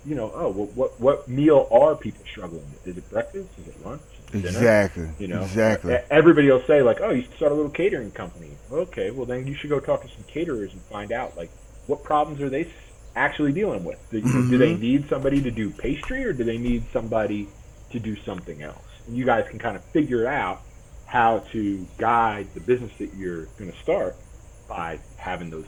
you 0.06 0.14
know 0.14 0.30
oh 0.34 0.50
what 0.50 0.72
what, 0.76 1.00
what 1.00 1.28
meal 1.28 1.68
are 1.70 1.96
people 1.96 2.24
struggling 2.30 2.64
with 2.70 2.86
is 2.86 2.96
it 2.96 3.10
breakfast 3.10 3.48
is 3.58 3.68
it 3.68 3.84
lunch 3.84 4.02
is 4.28 4.34
it 4.34 4.42
dinner? 4.42 4.58
exactly 4.58 5.08
you 5.18 5.26
know 5.26 5.42
exactly 5.42 5.96
everybody 6.10 6.50
will 6.50 6.62
say 6.66 6.82
like 6.82 7.00
oh 7.00 7.10
you 7.10 7.22
should 7.22 7.34
start 7.34 7.52
a 7.52 7.54
little 7.54 7.70
catering 7.70 8.10
company 8.10 8.50
okay 8.70 9.10
well 9.10 9.26
then 9.26 9.46
you 9.46 9.54
should 9.54 9.70
go 9.70 9.80
talk 9.80 10.02
to 10.02 10.08
some 10.08 10.24
caterers 10.28 10.72
and 10.72 10.80
find 10.82 11.12
out 11.12 11.36
like 11.36 11.50
what 11.86 12.02
problems 12.02 12.40
are 12.40 12.50
they 12.50 12.66
actually 13.16 13.52
dealing 13.52 13.82
with. 13.82 13.98
Do, 14.10 14.20
do 14.20 14.28
mm-hmm. 14.28 14.58
they 14.58 14.74
need 14.76 15.08
somebody 15.08 15.42
to 15.42 15.50
do 15.50 15.70
pastry, 15.70 16.24
or 16.24 16.32
do 16.32 16.44
they 16.44 16.58
need 16.58 16.84
somebody 16.92 17.48
to 17.90 17.98
do 17.98 18.14
something 18.16 18.62
else? 18.62 18.84
And 19.06 19.16
you 19.16 19.24
guys 19.24 19.48
can 19.48 19.58
kind 19.58 19.76
of 19.76 19.84
figure 19.86 20.28
out 20.28 20.60
how 21.06 21.38
to 21.52 21.86
guide 21.98 22.48
the 22.54 22.60
business 22.60 22.92
that 22.98 23.14
you're 23.14 23.46
going 23.58 23.72
to 23.72 23.78
start 23.78 24.16
by 24.68 25.00
having 25.16 25.50
those. 25.50 25.64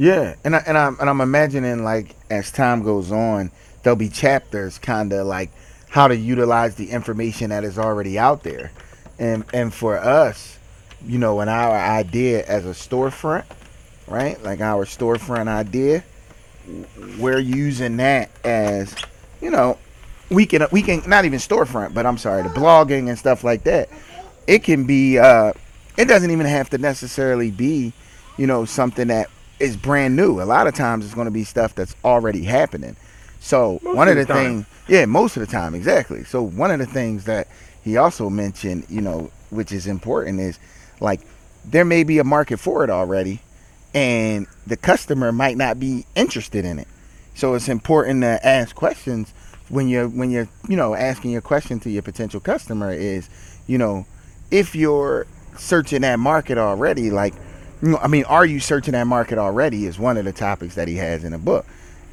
Yeah, 0.00 0.36
and 0.44 0.56
I, 0.56 0.62
and 0.66 0.78
I'm 0.78 0.98
and 0.98 1.10
I'm 1.10 1.20
imagining 1.20 1.84
like 1.84 2.16
as 2.30 2.50
time 2.50 2.84
goes 2.84 3.12
on, 3.12 3.50
there'll 3.82 3.98
be 3.98 4.08
chapters 4.08 4.78
kind 4.78 5.12
of 5.12 5.26
like 5.26 5.50
how 5.90 6.08
to 6.08 6.16
utilize 6.16 6.76
the 6.76 6.90
information 6.90 7.50
that 7.50 7.64
is 7.64 7.78
already 7.78 8.18
out 8.18 8.42
there, 8.42 8.72
and 9.18 9.44
and 9.52 9.74
for 9.74 9.98
us, 9.98 10.58
you 11.06 11.18
know, 11.18 11.42
in 11.42 11.50
our 11.50 11.76
idea 11.76 12.46
as 12.46 12.64
a 12.64 12.70
storefront, 12.70 13.44
right? 14.08 14.42
Like 14.42 14.62
our 14.62 14.86
storefront 14.86 15.48
idea, 15.48 16.02
we're 17.18 17.38
using 17.38 17.98
that 17.98 18.30
as, 18.42 18.94
you 19.42 19.50
know, 19.50 19.76
we 20.30 20.46
can 20.46 20.66
we 20.72 20.80
can 20.80 21.02
not 21.06 21.26
even 21.26 21.40
storefront, 21.40 21.92
but 21.92 22.06
I'm 22.06 22.16
sorry, 22.16 22.42
the 22.42 22.48
blogging 22.48 23.10
and 23.10 23.18
stuff 23.18 23.44
like 23.44 23.64
that. 23.64 23.90
It 24.46 24.64
can 24.64 24.86
be. 24.86 25.18
uh 25.18 25.52
It 25.98 26.06
doesn't 26.06 26.30
even 26.30 26.46
have 26.46 26.70
to 26.70 26.78
necessarily 26.78 27.50
be, 27.50 27.92
you 28.38 28.46
know, 28.46 28.64
something 28.64 29.08
that 29.08 29.28
is 29.60 29.76
brand 29.76 30.16
new. 30.16 30.40
A 30.40 30.44
lot 30.44 30.66
of 30.66 30.74
times 30.74 31.04
it's 31.04 31.14
going 31.14 31.26
to 31.26 31.30
be 31.30 31.44
stuff 31.44 31.74
that's 31.74 31.94
already 32.04 32.42
happening. 32.42 32.96
So 33.40 33.78
Most 33.82 33.96
one 33.96 34.08
of 34.08 34.16
the 34.16 34.24
the 34.24 34.34
things, 34.34 34.66
yeah, 34.88 35.06
most 35.06 35.36
of 35.36 35.40
the 35.40 35.46
time, 35.46 35.74
exactly. 35.74 36.24
So 36.24 36.42
one 36.42 36.70
of 36.70 36.78
the 36.78 36.86
things 36.86 37.24
that 37.24 37.48
he 37.82 37.96
also 37.96 38.28
mentioned, 38.28 38.86
you 38.88 39.00
know, 39.00 39.30
which 39.50 39.72
is 39.72 39.86
important, 39.86 40.40
is 40.40 40.58
like 41.00 41.20
there 41.64 41.84
may 41.84 42.04
be 42.04 42.18
a 42.18 42.24
market 42.24 42.58
for 42.58 42.84
it 42.84 42.90
already, 42.90 43.40
and 43.94 44.46
the 44.66 44.76
customer 44.76 45.32
might 45.32 45.56
not 45.56 45.78
be 45.78 46.04
interested 46.14 46.64
in 46.64 46.78
it. 46.78 46.88
So 47.34 47.54
it's 47.54 47.68
important 47.68 48.22
to 48.22 48.46
ask 48.46 48.74
questions 48.74 49.32
when 49.68 49.88
you're 49.88 50.08
when 50.08 50.30
you're 50.30 50.48
you 50.68 50.76
know 50.76 50.94
asking 50.94 51.30
your 51.30 51.40
question 51.40 51.80
to 51.80 51.90
your 51.90 52.02
potential 52.02 52.40
customer 52.40 52.92
is 52.92 53.30
you 53.66 53.78
know 53.78 54.04
if 54.50 54.74
you're 54.74 55.26
searching 55.56 56.02
that 56.02 56.18
market 56.18 56.58
already 56.58 57.10
like 57.10 57.34
I 57.82 58.08
mean 58.08 58.24
are 58.24 58.44
you 58.44 58.60
searching 58.60 58.92
that 58.92 59.06
market 59.06 59.38
already 59.38 59.86
is 59.86 59.98
one 59.98 60.16
of 60.16 60.24
the 60.24 60.32
topics 60.32 60.74
that 60.74 60.88
he 60.88 60.96
has 60.96 61.24
in 61.24 61.32
the 61.32 61.38
book. 61.38 61.66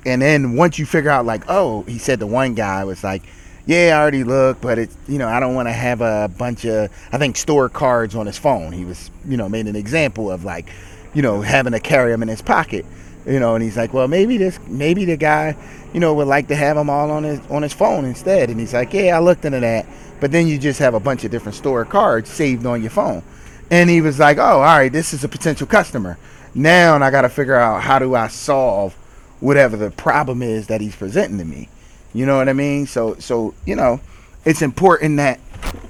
And 0.06 0.22
then 0.22 0.56
once 0.56 0.80
you 0.80 0.86
figure 0.86 1.10
out 1.10 1.26
like 1.26 1.44
oh 1.50 1.84
he 1.84 1.98
said 1.98 2.20
the 2.20 2.28
one 2.28 2.54
guy 2.54 2.84
was 2.86 3.04
like 3.04 3.24
yeah 3.66 3.98
I 3.98 4.02
already 4.02 4.24
looked 4.24 4.62
but 4.62 4.80
it's 4.80 4.96
you 5.08 5.18
know 5.18 5.28
I 5.28 5.40
don't 5.40 5.56
want 5.56 5.68
to 5.68 5.74
have 5.74 6.02
a 6.02 6.32
bunch 6.38 6.66
of 6.66 6.90
I 7.12 7.18
think 7.18 7.36
store 7.36 7.68
cards 7.70 8.16
on 8.16 8.26
his 8.26 8.38
phone. 8.38 8.72
He 8.72 8.86
was 8.86 9.12
you 9.26 9.36
know 9.36 9.50
made 9.50 9.68
an 9.68 9.76
example 9.76 10.32
of 10.32 10.46
like 10.46 10.70
you 11.14 11.22
know 11.22 11.42
having 11.42 11.74
to 11.74 11.80
carry 11.80 12.12
them 12.12 12.22
in 12.22 12.30
his 12.30 12.42
pocket 12.42 12.86
you 13.26 13.40
know 13.40 13.56
and 13.56 13.64
he's 13.64 13.76
like 13.76 13.94
well 13.94 14.08
maybe 14.08 14.38
this 14.38 14.58
maybe 14.68 15.04
the 15.04 15.18
guy 15.18 15.58
you 15.94 16.00
know 16.00 16.14
would 16.14 16.28
like 16.28 16.48
to 16.48 16.56
have 16.56 16.78
them 16.78 16.90
all 16.90 17.12
on 17.12 17.24
his 17.24 17.42
on 17.50 17.62
his 17.62 17.74
phone 17.74 18.06
instead. 18.06 18.50
And 18.50 18.58
he's 18.60 18.74
like 18.74 18.94
yeah 18.94 19.18
I 19.18 19.20
looked 19.20 19.44
into 19.44 19.60
that 19.60 19.86
but 20.22 20.32
then 20.32 20.48
you 20.48 20.58
just 20.58 20.80
have 20.80 20.94
a 20.94 21.00
bunch 21.00 21.26
of 21.26 21.32
different 21.32 21.58
store 21.58 21.84
cards 21.84 22.30
saved 22.30 22.66
on 22.66 22.82
your 22.82 22.92
phone 22.92 23.22
and 23.70 23.90
he 23.90 24.02
was 24.02 24.20
like 24.20 24.38
oh 24.38 24.42
all 24.42 24.62
right 24.62 24.92
this 24.92 25.14
is 25.14 25.24
a 25.24 25.28
potential 25.28 25.68
customer. 25.68 26.18
Now 26.54 26.98
I 26.98 27.12
got 27.12 27.22
to 27.22 27.30
figure 27.30 27.56
out 27.56 27.84
how 27.84 28.00
do 28.00 28.16
I 28.16 28.28
solve 28.28 28.94
whatever 29.40 29.78
the 29.78 29.92
problem 29.92 30.42
is 30.42 30.68
that 30.68 30.82
he's 30.82 30.96
presenting 30.96 31.38
to 31.38 31.46
me. 31.46 31.70
You 32.14 32.26
know 32.26 32.38
what 32.38 32.50
I 32.50 32.54
mean? 32.54 32.88
So 32.88 33.16
so 33.16 33.54
you 33.66 33.76
know 33.76 34.00
it's 34.46 34.62
important 34.62 35.18
that 35.18 35.40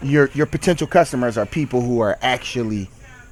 your 0.01 0.29
your 0.33 0.45
potential 0.45 0.87
customers 0.87 1.37
are 1.37 1.45
people 1.45 1.81
who 1.81 1.99
are 1.99 2.17
actually 2.21 2.89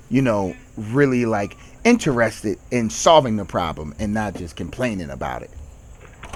you 0.10 0.22
know 0.22 0.56
really 0.78 1.26
like 1.26 1.58
interested 1.84 2.60
in 2.72 2.90
solving 2.90 3.38
the 3.38 3.46
problem 3.46 3.94
and 4.00 4.14
not 4.14 4.36
just 4.36 4.56
complaining 4.56 5.10
about 5.10 5.44
it. 5.44 5.52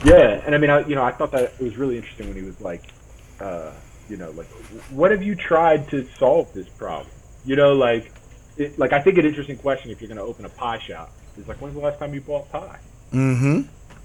Yeah, 0.06 0.42
and 0.46 0.56
I 0.56 0.58
mean, 0.58 0.70
I, 0.70 0.86
you 0.86 0.96
know, 0.96 1.04
I 1.04 1.12
thought 1.12 1.32
that 1.32 1.54
it 1.60 1.62
was 1.62 1.76
really 1.76 1.98
interesting 1.98 2.28
when 2.28 2.38
he 2.38 2.44
was 2.44 2.62
like, 2.62 2.84
uh, 3.42 3.72
you 4.08 4.16
know, 4.16 4.32
like, 4.32 4.48
what 4.92 5.12
have 5.12 5.22
you 5.22 5.36
tried 5.36 5.90
to 5.90 6.08
solve 6.18 6.54
this 6.54 6.70
problem? 6.70 7.12
You 7.46 7.56
know, 7.56 7.74
like, 7.74 8.12
it, 8.58 8.78
like 8.78 8.94
I 8.94 9.02
think 9.02 9.18
an 9.18 9.26
interesting 9.26 9.58
question 9.58 9.92
if 9.92 10.02
you're 10.02 10.08
going 10.08 10.18
to 10.18 10.24
open 10.24 10.46
a 10.46 10.50
pie 10.50 10.80
shop 10.80 11.12
is 11.38 11.48
like, 11.48 11.58
when's 11.62 11.74
the 11.76 11.80
last 11.82 12.00
time 12.00 12.14
you 12.14 12.22
bought 12.22 12.52
pie? 12.52 12.80
mm-hmm 13.14 13.62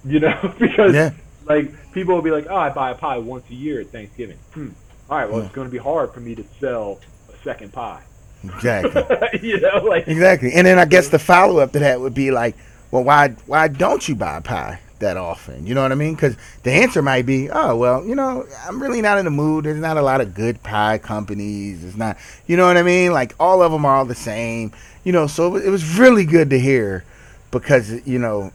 You 0.08 0.20
know, 0.20 0.54
because 0.58 0.94
Yeah. 0.94 1.10
like 1.46 1.92
people 1.92 2.14
will 2.14 2.22
be 2.22 2.30
like, 2.30 2.46
oh, 2.48 2.56
I 2.56 2.70
buy 2.70 2.90
a 2.90 2.94
pie 2.94 3.18
once 3.18 3.44
a 3.50 3.54
year 3.54 3.80
at 3.80 3.88
Thanksgiving. 3.88 4.38
Hmm. 4.52 4.68
All 5.10 5.18
right, 5.18 5.28
well, 5.30 5.42
it's 5.42 5.54
going 5.54 5.66
to 5.68 5.72
be 5.72 5.78
hard 5.78 6.12
for 6.14 6.20
me 6.20 6.34
to 6.34 6.44
sell 6.60 6.98
a 7.32 7.36
second 7.44 7.72
pie. 7.72 8.02
exactly 8.42 9.40
you 9.42 9.60
know, 9.60 9.84
like 9.84 10.08
Exactly. 10.08 10.52
And 10.54 10.66
then 10.66 10.78
I 10.78 10.84
guess 10.86 11.08
the 11.08 11.18
follow 11.18 11.58
up 11.60 11.72
to 11.72 11.78
that 11.80 12.00
would 12.00 12.14
be 12.14 12.30
like, 12.30 12.56
well, 12.90 13.04
why 13.04 13.28
why 13.46 13.68
don't 13.68 14.06
you 14.08 14.14
buy 14.14 14.36
a 14.38 14.40
pie 14.40 14.80
that 15.04 15.16
often? 15.16 15.66
You 15.66 15.74
know 15.74 15.82
what 15.82 15.92
I 15.92 15.94
mean? 15.94 16.14
Because 16.14 16.36
the 16.64 16.72
answer 16.72 17.00
might 17.00 17.24
be, 17.24 17.50
oh, 17.50 17.76
well, 17.76 18.04
you 18.04 18.14
know, 18.14 18.46
I'm 18.66 18.82
really 18.82 19.00
not 19.00 19.18
in 19.18 19.24
the 19.24 19.30
mood. 19.30 19.64
There's 19.64 19.80
not 19.80 19.96
a 19.96 20.02
lot 20.02 20.20
of 20.20 20.34
good 20.34 20.62
pie 20.62 20.98
companies. 20.98 21.84
It's 21.84 21.96
not, 21.96 22.18
you 22.46 22.56
know 22.56 22.66
what 22.66 22.76
I 22.76 22.82
mean? 22.82 23.12
Like 23.12 23.34
all 23.38 23.62
of 23.62 23.72
them 23.72 23.84
are 23.84 23.96
all 23.96 24.04
the 24.04 24.14
same. 24.14 24.72
You 25.04 25.12
know, 25.12 25.26
so 25.26 25.56
it 25.56 25.68
was 25.68 25.98
really 25.98 26.24
good 26.24 26.50
to 26.50 26.58
hear 26.58 27.04
because 27.50 28.06
you 28.06 28.18
know 28.18 28.52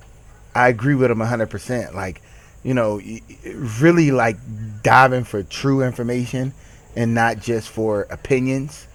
I 0.55 0.67
agree 0.67 0.95
with 0.95 1.11
him 1.11 1.19
100%. 1.19 1.93
Like, 1.93 2.21
you 2.63 2.73
know, 2.73 2.99
really 3.79 4.11
like 4.11 4.37
diving 4.83 5.23
for 5.23 5.43
true 5.43 5.83
information 5.83 6.53
and 6.95 7.13
not 7.13 7.39
just 7.39 7.69
for 7.69 8.03
opinions 8.09 8.87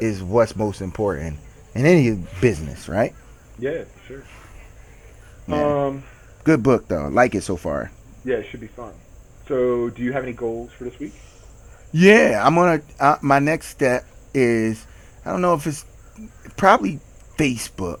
is 0.00 0.22
what's 0.22 0.56
most 0.56 0.80
important 0.80 1.38
in 1.74 1.86
any 1.86 2.18
business, 2.40 2.88
right? 2.88 3.14
yeah, 3.58 3.84
sure. 4.08 4.24
Yeah. 5.46 5.86
Um, 5.86 6.04
Good 6.44 6.62
book 6.62 6.88
though. 6.88 7.08
Like 7.08 7.34
it 7.34 7.42
so 7.42 7.56
far. 7.56 7.90
yeah, 8.24 8.36
it 8.36 8.46
should 8.50 8.60
be 8.60 8.66
fun. 8.66 8.92
So, 9.48 9.90
do 9.90 10.02
you 10.02 10.12
have 10.12 10.22
any 10.22 10.32
goals 10.32 10.72
for 10.72 10.84
this 10.84 10.98
week? 10.98 11.12
Yeah, 11.92 12.42
I'm 12.44 12.54
gonna. 12.54 12.82
Uh, 13.00 13.16
my 13.22 13.38
next 13.38 13.68
step 13.68 14.04
is 14.32 14.86
I 15.24 15.30
don't 15.30 15.42
know 15.42 15.54
if 15.54 15.66
it's 15.66 15.84
probably 16.56 17.00
Facebook. 17.38 18.00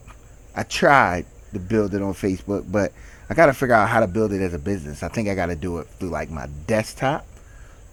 I 0.56 0.62
tried 0.62 1.26
to 1.52 1.58
build 1.58 1.94
it 1.94 2.02
on 2.02 2.12
Facebook, 2.14 2.70
but 2.70 2.92
I 3.28 3.34
got 3.34 3.46
to 3.46 3.54
figure 3.54 3.74
out 3.74 3.88
how 3.88 4.00
to 4.00 4.06
build 4.06 4.32
it 4.32 4.40
as 4.40 4.54
a 4.54 4.58
business. 4.58 5.02
I 5.02 5.08
think 5.08 5.28
I 5.28 5.34
got 5.34 5.46
to 5.46 5.56
do 5.56 5.78
it 5.78 5.86
through 5.98 6.10
like 6.10 6.30
my 6.30 6.46
desktop. 6.66 7.26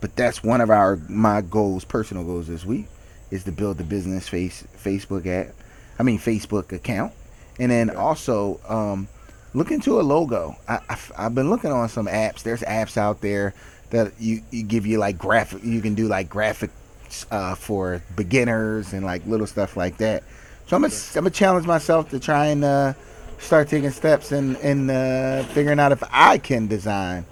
But 0.01 0.15
that's 0.15 0.43
one 0.43 0.61
of 0.61 0.69
our 0.69 0.97
my 1.07 1.41
goals, 1.41 1.85
personal 1.85 2.23
goals 2.23 2.47
this 2.47 2.65
week, 2.65 2.87
is 3.29 3.43
to 3.43 3.51
build 3.51 3.77
the 3.77 3.83
business 3.83 4.27
face 4.27 4.65
Facebook 4.83 5.27
app. 5.27 5.53
I 5.99 6.03
mean 6.03 6.17
Facebook 6.19 6.71
account, 6.71 7.13
and 7.59 7.71
then 7.71 7.91
also 7.91 8.59
um, 8.67 9.07
look 9.53 9.71
into 9.71 9.99
a 9.99 10.03
logo. 10.03 10.55
I, 10.67 10.79
I've, 10.89 11.11
I've 11.17 11.35
been 11.35 11.49
looking 11.49 11.71
on 11.71 11.89
some 11.89 12.07
apps. 12.07 12.43
There's 12.43 12.61
apps 12.61 12.97
out 12.97 13.21
there 13.21 13.53
that 13.89 14.13
you, 14.19 14.41
you 14.51 14.63
give 14.63 14.85
you 14.85 14.97
like 14.97 15.17
graphic. 15.17 15.63
You 15.63 15.81
can 15.81 15.95
do 15.95 16.07
like 16.07 16.29
graphics 16.29 16.69
uh, 17.31 17.55
for 17.55 18.01
beginners 18.15 18.93
and 18.93 19.05
like 19.05 19.25
little 19.25 19.47
stuff 19.47 19.75
like 19.75 19.97
that. 19.97 20.23
So 20.67 20.75
I'm 20.77 20.81
gonna 20.83 20.93
I'm 21.15 21.23
gonna 21.23 21.29
challenge 21.31 21.67
myself 21.67 22.09
to 22.11 22.19
try 22.19 22.45
and 22.47 22.63
uh, 22.63 22.93
start 23.39 23.67
taking 23.67 23.89
steps 23.89 24.31
in 24.31 24.55
in 24.57 24.89
uh, 24.89 25.45
figuring 25.53 25.79
out 25.79 25.91
if 25.91 26.01
I 26.11 26.37
can 26.37 26.67
design 26.67 27.25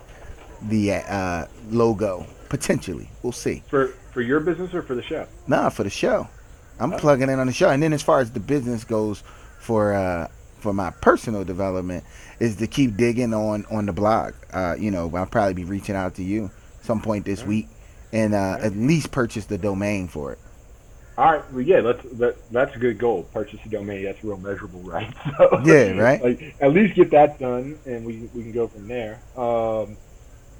the 0.63 0.93
uh, 0.95 1.45
logo 1.69 2.25
potentially. 2.49 3.09
We'll 3.23 3.31
see. 3.31 3.63
For 3.69 3.87
for 4.11 4.21
your 4.21 4.41
business 4.41 4.73
or 4.73 4.81
for 4.81 4.95
the 4.95 5.03
show? 5.03 5.25
Nah, 5.47 5.69
for 5.69 5.83
the 5.83 5.89
show. 5.89 6.27
I'm 6.81 6.93
Oh. 6.93 6.97
plugging 6.97 7.29
in 7.29 7.39
on 7.39 7.47
the 7.47 7.53
show, 7.53 7.69
and 7.69 7.81
then 7.83 7.93
as 7.93 8.01
far 8.01 8.19
as 8.19 8.31
the 8.31 8.39
business 8.39 8.83
goes, 8.83 9.21
for 9.59 9.93
uh, 9.93 10.27
for 10.59 10.73
my 10.73 10.91
personal 11.01 11.43
development, 11.43 12.03
is 12.39 12.57
to 12.57 12.67
keep 12.67 12.97
digging 12.97 13.33
on 13.33 13.65
on 13.71 13.85
the 13.85 13.93
blog. 13.93 14.33
Uh, 14.51 14.75
you 14.77 14.91
know, 14.91 15.11
I'll 15.15 15.25
probably 15.25 15.53
be 15.53 15.65
reaching 15.65 15.95
out 15.95 16.15
to 16.15 16.23
you 16.23 16.51
some 16.81 17.01
point 17.01 17.25
this 17.25 17.43
week, 17.43 17.67
and 18.11 18.33
uh, 18.33 18.57
at 18.59 18.75
least 18.75 19.11
purchase 19.11 19.45
the 19.45 19.57
domain 19.57 20.07
for 20.07 20.33
it. 20.33 20.39
All 21.17 21.33
right, 21.33 21.51
well, 21.51 21.61
yeah, 21.61 21.81
that's 21.81 22.01
that, 22.13 22.51
that's 22.51 22.75
a 22.75 22.79
good 22.79 22.97
goal. 22.97 23.23
Purchase 23.33 23.59
a 23.65 23.69
domain. 23.69 24.05
That's 24.05 24.23
real 24.23 24.37
measurable, 24.37 24.79
right? 24.83 25.13
So, 25.37 25.61
Yeah, 25.65 25.91
right. 25.91 26.23
Like 26.23 26.55
at 26.61 26.71
least 26.71 26.95
get 26.95 27.11
that 27.11 27.39
done, 27.39 27.77
and 27.85 28.05
we 28.05 28.29
we 28.33 28.43
can 28.43 28.53
go 28.53 28.67
from 28.67 28.87
there. 28.87 29.19
Um, 29.35 29.97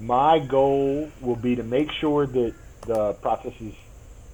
my 0.00 0.38
goal 0.38 1.10
will 1.20 1.36
be 1.36 1.56
to 1.56 1.62
make 1.62 1.90
sure 1.92 2.26
that 2.26 2.54
the 2.86 3.12
process 3.14 3.52
is 3.60 3.74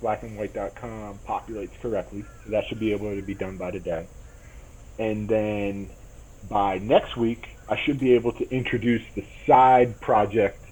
blackandwhite.com 0.02 1.18
populates 1.26 1.78
correctly. 1.80 2.24
So 2.44 2.50
that 2.50 2.66
should 2.66 2.78
be 2.78 2.92
able 2.92 3.14
to 3.14 3.22
be 3.22 3.34
done 3.34 3.56
by 3.56 3.70
today. 3.70 4.06
And 4.98 5.28
then 5.28 5.90
by 6.48 6.78
next 6.78 7.16
week, 7.16 7.48
I 7.68 7.76
should 7.76 7.98
be 7.98 8.14
able 8.14 8.32
to 8.32 8.48
introduce 8.50 9.02
the 9.14 9.24
side 9.46 10.00
project 10.00 10.62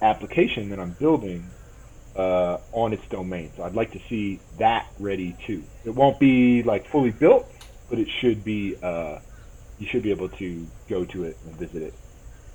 application 0.00 0.70
that 0.70 0.80
I'm 0.80 0.92
building 0.92 1.46
uh, 2.16 2.58
on 2.72 2.92
its 2.92 3.06
domain. 3.08 3.50
So 3.56 3.62
I'd 3.62 3.74
like 3.74 3.92
to 3.92 4.00
see 4.08 4.40
that 4.58 4.86
ready 4.98 5.36
too. 5.46 5.62
It 5.84 5.90
won't 5.90 6.18
be 6.18 6.62
like 6.62 6.86
fully 6.88 7.10
built, 7.10 7.50
but 7.88 7.98
it 7.98 8.08
should 8.08 8.44
be. 8.44 8.76
Uh, 8.82 9.18
you 9.78 9.88
should 9.88 10.02
be 10.02 10.10
able 10.12 10.28
to 10.28 10.66
go 10.88 11.04
to 11.06 11.24
it 11.24 11.36
and 11.44 11.56
visit 11.56 11.82
it 11.82 11.94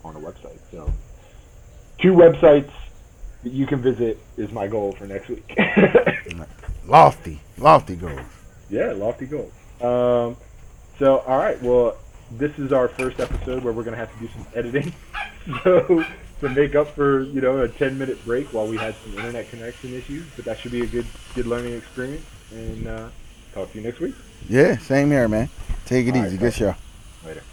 on 0.06 0.16
a 0.16 0.20
website. 0.20 0.60
So 0.72 0.92
two 2.00 2.14
websites 2.14 2.72
that 3.44 3.52
you 3.52 3.66
can 3.68 3.82
visit 3.82 4.18
is 4.38 4.52
my 4.52 4.68
goal 4.68 4.94
for 4.94 5.06
next 5.08 5.28
week. 5.28 5.58
Lofty, 6.88 7.42
lofty 7.58 7.98
goals. 7.98 8.22
yeah, 8.70 8.94
lofty 8.94 9.26
goals. 9.26 9.52
Um, 9.82 10.38
so 11.00 11.20
all 11.20 11.38
right, 11.38 11.62
well, 11.62 11.98
this 12.32 12.58
is 12.60 12.74
our 12.74 12.88
first 12.88 13.20
episode 13.20 13.64
where 13.64 13.74
we're 13.74 13.84
gonna 13.84 13.98
have 13.98 14.14
to 14.14 14.20
do 14.20 14.30
some 14.34 14.46
editing. 14.56 14.94
So 15.64 16.04
to 16.42 16.50
make 16.50 16.76
up 16.76 16.90
for 16.90 17.24
you 17.24 17.40
know 17.40 17.62
a 17.62 17.70
10 17.70 17.98
minute 17.98 18.24
break 18.26 18.54
while 18.54 18.68
we 18.68 18.78
had 18.78 18.96
some 19.04 19.18
internet 19.18 19.50
connection 19.50 19.94
issues, 19.94 20.26
but 20.36 20.44
that 20.44 20.60
should 20.60 20.74
be 20.74 20.82
a 20.82 20.86
good 20.86 21.06
good 21.36 21.48
learning 21.48 21.74
experience. 21.74 22.26
And 22.52 22.88
uh, 22.88 23.10
talk 23.54 23.72
to 23.72 23.78
you 23.80 23.86
next 23.86 24.00
week. 24.00 24.16
Yeah, 24.50 24.78
same 24.78 25.10
here, 25.10 25.28
man. 25.28 25.50
Take 25.86 26.08
it 26.08 26.16
All 26.16 26.22
right, 26.22 26.28
easy. 26.28 26.38
Good 26.38 26.54
show. 26.54 26.76
Later. 27.26 27.44